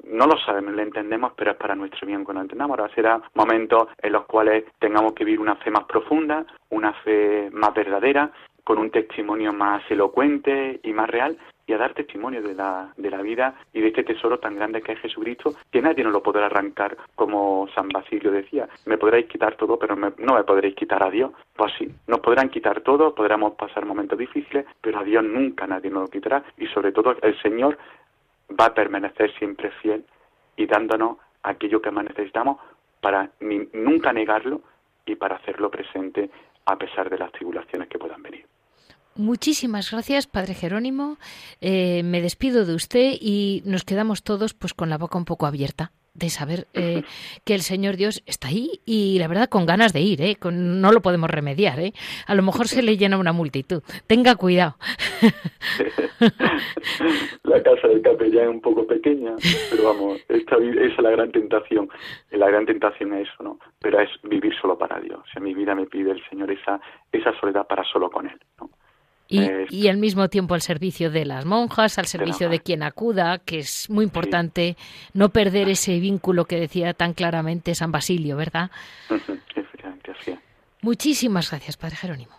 [0.05, 2.79] no lo sabemos, lo entendemos, pero es para nuestro bien cuando entendamos.
[2.79, 7.49] Ahora será momentos en los cuales tengamos que vivir una fe más profunda, una fe
[7.53, 8.31] más verdadera,
[8.65, 11.37] con un testimonio más elocuente y más real,
[11.71, 14.83] y a dar testimonio de la, de la vida y de este tesoro tan grande
[14.83, 19.29] que es Jesucristo, que nadie nos lo podrá arrancar, como San Basilio decía, me podréis
[19.29, 21.31] quitar todo, pero no me podréis quitar a Dios.
[21.55, 25.91] Pues sí, nos podrán quitar todo, podremos pasar momentos difíciles, pero a Dios nunca nadie
[25.91, 27.79] nos lo quitará y sobre todo el Señor
[28.59, 30.05] va a permanecer siempre fiel
[30.57, 32.59] y dándonos aquello que más necesitamos
[33.01, 34.63] para nunca negarlo
[35.07, 36.31] y para hacerlo presente
[36.67, 38.50] a pesar de las tribulaciones que puedan venir.
[39.21, 41.19] Muchísimas gracias, Padre Jerónimo.
[41.61, 45.45] Eh, me despido de usted y nos quedamos todos pues con la boca un poco
[45.45, 47.03] abierta de saber eh,
[47.45, 50.39] que el Señor Dios está ahí y la verdad con ganas de ir, ¿eh?
[50.51, 51.93] no lo podemos remediar, ¿eh?
[52.27, 53.83] a lo mejor se le llena una multitud.
[54.07, 54.77] Tenga cuidado.
[57.45, 59.35] la casa del capellán es un poco pequeña,
[59.71, 61.91] pero vamos, esta, esa es la gran tentación.
[62.31, 63.59] La gran tentación es eso, ¿no?
[63.81, 65.21] Pero es vivir solo para Dios.
[65.21, 66.81] O sea, mi vida me pide el Señor esa,
[67.13, 68.71] esa soledad para solo con Él, ¿no?
[69.33, 73.61] Y, al mismo tiempo al servicio de las monjas, al servicio de, quien acuda, que
[73.61, 74.77] es muy importante
[75.15, 78.71] no perder ese vínculo que decía tan claramente San Basilio, ¿verdad?
[80.83, 82.33] Muchísimas gracias, Padre Jerónimo.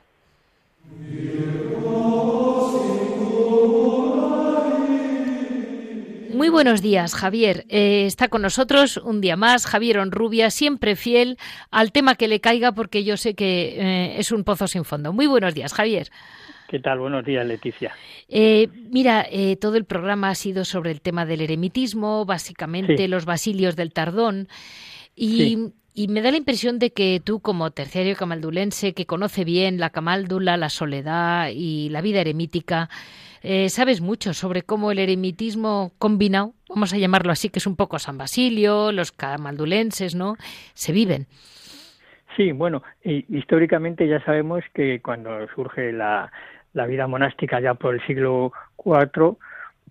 [6.41, 7.65] Muy buenos días, Javier.
[7.69, 11.37] Eh, está con nosotros un día más Javier Onrubia, siempre fiel
[11.69, 15.13] al tema que le caiga porque yo sé que eh, es un pozo sin fondo.
[15.13, 16.09] Muy buenos días, Javier.
[16.67, 16.97] ¿Qué tal?
[16.97, 17.93] Buenos días, Leticia.
[18.27, 19.27] Eh, mira,
[19.59, 24.47] todo el programa ha sido sobre el tema del eremitismo, básicamente los basilios del tardón.
[25.15, 29.79] Y, y, me da la impresión de que tú, como terciario camaldulense, que conoce bien
[29.79, 32.89] la camáldula, la soledad y la vida eremítica,
[33.41, 37.75] eh, sabes mucho sobre cómo el eremitismo combinado, vamos a llamarlo así, que es un
[37.75, 40.35] poco San Basilio, los camaldulenses, ¿no?
[40.73, 41.27] Se viven.
[42.37, 46.31] Sí, bueno, históricamente ya sabemos que cuando surge la,
[46.73, 48.53] la vida monástica ya por el siglo
[48.85, 49.37] IV,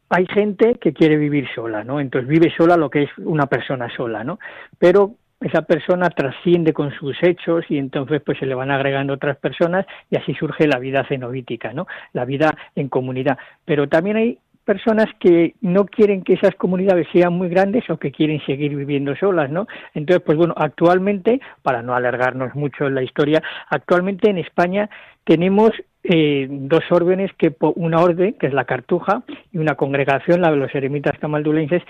[0.08, 2.00] hay gente que quiere vivir sola, ¿no?
[2.00, 4.38] Entonces vive sola lo que es una persona sola, ¿no?
[4.78, 9.36] Pero esa persona trasciende con sus hechos y entonces pues se le van agregando otras
[9.38, 11.86] personas y así surge la vida cenobítica, ¿no?
[12.12, 13.38] La vida en comunidad.
[13.64, 18.12] Pero también hay personas que no quieren que esas comunidades sean muy grandes o que
[18.12, 19.66] quieren seguir viviendo solas, ¿no?
[19.94, 24.88] Entonces, pues bueno, actualmente, para no alargarnos mucho en la historia, actualmente en España
[25.24, 25.72] tenemos
[26.02, 29.22] eh, dos órdenes, que una orden, que es la Cartuja,
[29.52, 31.82] y una congregación, la de los eremitas camaldulenses,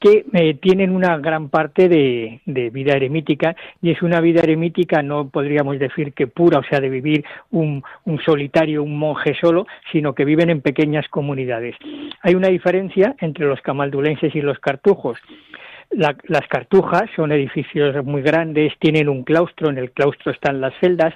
[0.00, 5.28] que eh, tienen una gran parte de, vida eremítica y es una vida eremítica no
[5.28, 7.82] podríamos decir que pura, o sea, de vivir un,
[8.24, 11.76] solitario, un monje solo, sino que viven en pequeñas comunidades.
[12.22, 15.18] Hay una diferencia entre los camaldulenses y los cartujos.
[15.90, 21.14] las cartujas son edificios muy grandes, tienen un claustro, en el claustro están las celdas,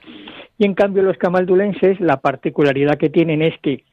[0.59, 3.85] y en cambio los camaldulenses la particularidad que tienen es que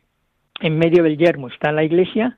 [0.60, 2.38] en medio del yermo está la iglesia,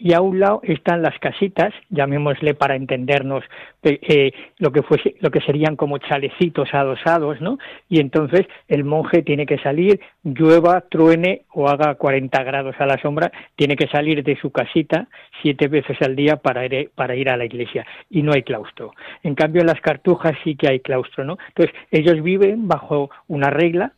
[0.00, 3.44] y a un lado están las casitas, llamémosle para entendernos
[3.82, 7.58] eh, lo que fuese, lo que serían como chalecitos adosados, ¿no?
[7.88, 13.00] Y entonces el monje tiene que salir, llueva, truene o haga 40 grados a la
[13.02, 15.08] sombra, tiene que salir de su casita
[15.42, 18.92] siete veces al día para ir, para ir a la iglesia y no hay claustro.
[19.22, 21.38] En cambio en las cartujas sí que hay claustro, ¿no?
[21.48, 23.92] Entonces ellos viven bajo una regla,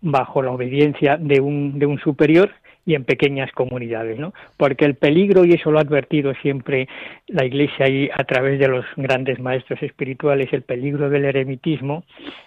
[0.00, 2.50] bajo la obediencia de un, de un superior
[2.86, 4.32] y en pequeñas comunidades, ¿no?
[4.56, 6.88] Porque el peligro, y eso lo ha advertido siempre
[7.26, 12.04] la Iglesia y a través de los grandes maestros espirituales, el peligro del eremitismo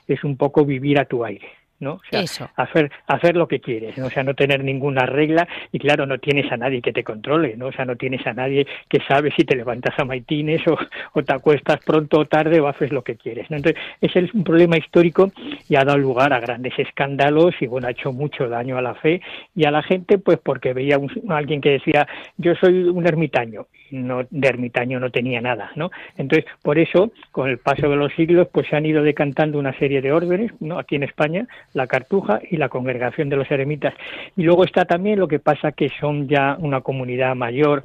[0.08, 1.48] es un poco vivir a tu aire.
[1.84, 1.94] ¿No?
[1.96, 4.08] O sea, hacer hacer lo que quieres, ¿no?
[4.08, 7.56] o sea, no tener ninguna regla y claro, no tienes a nadie que te controle,
[7.58, 7.68] ¿no?
[7.68, 11.34] O sea, no tienes a nadie que sabe si te levantas a maitines o, te
[11.34, 13.58] acuestas pronto o tarde o haces lo que quieres, ¿no?
[13.58, 15.32] Entonces, ese es un problema histórico
[15.70, 18.96] y ha dado lugar a grandes escándalos y bueno, ha hecho mucho daño a la
[18.96, 19.22] fe
[19.56, 22.08] y a la gente pues porque veía a alguien que decía,
[22.38, 25.92] "Yo soy un ermitaño." No de ermitaño no tenía nada, ¿no?
[26.18, 29.78] Entonces, por eso, con el paso de los siglos, pues se han ido decantando una
[29.78, 30.80] serie de órdenes, ¿no?
[30.80, 33.94] Aquí en España, la Cartuja y la Congregación de los Eremitas.
[34.36, 37.84] Y luego está también lo que pasa que son ya una comunidad mayor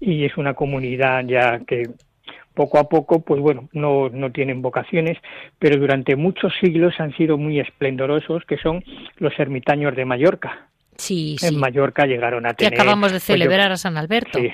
[0.00, 1.90] y es una comunidad ya que
[2.54, 5.18] poco a poco, pues bueno, no, no tienen vocaciones,
[5.58, 8.82] pero durante muchos siglos han sido muy esplendorosos, que son
[9.18, 10.66] los ermitaños de Mallorca.
[10.96, 12.74] Sí, En Mallorca llegaron a tener...
[12.74, 14.38] Que acabamos de pues celebrar a San Alberto.
[14.38, 14.50] Sí,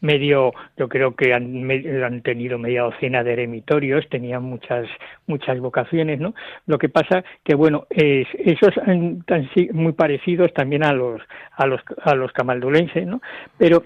[0.00, 4.86] medio, yo creo que han, tenido media docena de eremitorios, tenían muchas
[5.26, 6.34] muchas vocaciones, ¿no?
[6.66, 9.24] Lo que pasa que bueno, es, esos han,
[9.72, 11.20] muy parecidos también a los
[11.56, 13.20] a los a los camaldulenses, ¿no?
[13.56, 13.82] Pero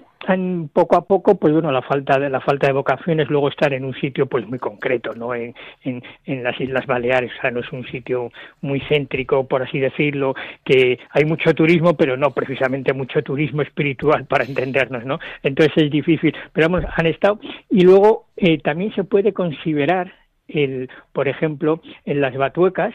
[0.71, 3.83] poco a poco, pues bueno, la falta de la falta de vocaciones, luego estar en
[3.83, 5.35] un sitio pues muy concreto, ¿no?
[5.35, 5.53] En,
[5.83, 10.35] en, las Islas Baleares, o sea, no es un sitio muy céntrico, por así decirlo,
[10.63, 15.19] que hay mucho turismo, pero no precisamente mucho turismo espiritual para entendernos, ¿no?
[15.43, 15.73] Entonces
[16.51, 17.39] pero vamos, han estado.
[17.69, 20.13] Y luego eh, también se puede considerar
[20.47, 22.93] el, por ejemplo, en las batuecas,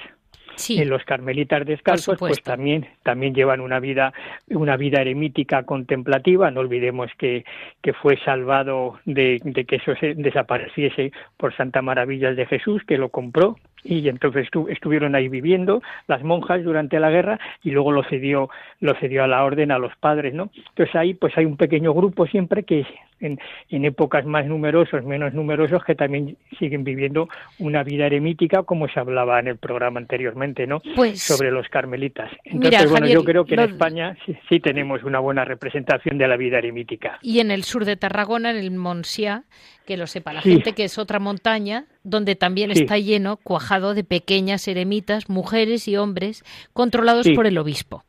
[0.69, 4.13] en los carmelitas descalzos, pues también, también llevan una vida,
[4.49, 6.51] una vida eremítica contemplativa.
[6.51, 7.45] No olvidemos que,
[7.81, 12.99] que fue salvado de, de que eso se desapareciese por Santa Maravillas de Jesús, que
[12.99, 18.03] lo compró y entonces estuvieron ahí viviendo las monjas durante la guerra y luego lo
[18.05, 18.49] cedió
[18.81, 21.93] lo cedió a la orden a los padres no entonces ahí pues hay un pequeño
[21.95, 22.87] grupo siempre que
[23.21, 28.89] en, en épocas más numerosos menos numerosos que también siguen viviendo una vida eremítica como
[28.89, 32.31] se hablaba en el programa anteriormente no pues sobre los carmelitas.
[32.45, 34.17] entonces bueno yo creo que en España
[34.49, 37.19] sí, tenemos una buena representación de la vida eremítica.
[37.23, 39.45] Y en el sur de Tarragona en el Montsià
[39.89, 40.35] que lo sepa.
[40.35, 45.89] La gente, que es otra montaña donde también está lleno, cuajado de pequeñas eremitas, mujeres
[45.89, 48.05] y hombres, controlados por el obispo.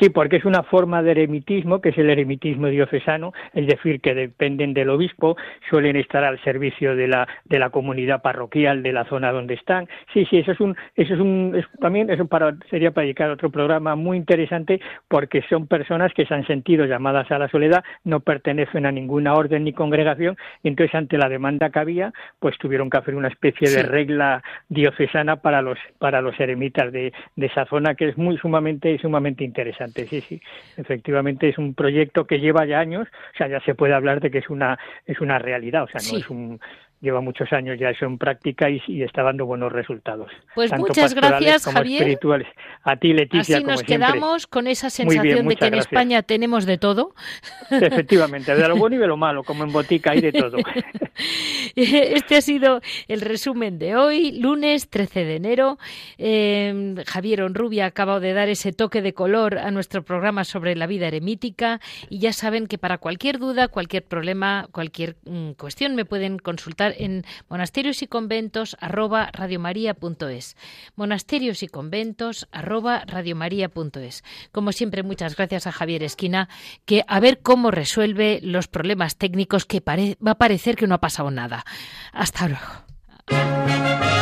[0.00, 4.14] Sí, porque es una forma de eremitismo, que es el eremitismo diocesano, es decir, que
[4.14, 5.36] dependen del obispo,
[5.68, 9.88] suelen estar al servicio de la, de la comunidad parroquial de la zona donde están.
[10.12, 13.50] Sí, sí, eso es un, eso es un, también eso para, sería para dedicar otro
[13.50, 18.20] programa muy interesante, porque son personas que se han sentido llamadas a la soledad, no
[18.20, 22.88] pertenecen a ninguna orden ni congregación, y entonces ante la demanda que había, pues tuvieron
[22.88, 27.66] que hacer una especie de regla diocesana para los, para los eremitas de, de esa
[27.66, 29.91] zona, que es muy sumamente, sumamente interesante.
[29.94, 30.42] Sí, sí,
[30.76, 34.30] efectivamente es un proyecto que lleva ya años, o sea, ya se puede hablar de
[34.30, 36.60] que es una, es una realidad, o sea, no es un
[37.02, 40.30] lleva muchos años ya eso en práctica y, está dando buenos resultados.
[40.54, 42.02] Pues muchas gracias, Javier.
[42.02, 42.48] Espirituales.
[42.84, 43.56] A ti, Leticia.
[43.56, 47.14] Así nos quedamos con esa sensación de que en España tenemos de todo.
[47.70, 50.56] Efectivamente, de lo bueno y de lo malo, como en botica hay de todo.
[51.74, 55.78] Este ha sido el resumen de hoy, lunes 13 de enero.
[56.18, 60.74] Eh, Javier Onrubia ha acabado de dar ese toque de color a nuestro programa sobre
[60.74, 65.94] la vida eremítica y ya saben que para cualquier duda, cualquier problema, cualquier mm, cuestión
[65.94, 70.56] me pueden consultar en monasterios y conventos arroba radiomaria.es.
[70.96, 74.24] Monasterios y conventos arroba radiomaria.es.
[74.52, 76.48] Como siempre, muchas gracias a Javier Esquina,
[76.84, 81.00] que a ver cómo resuelve los problemas técnicos que va a parecer que no ha
[81.00, 81.64] pasado nada.
[82.12, 84.21] Hasta luego.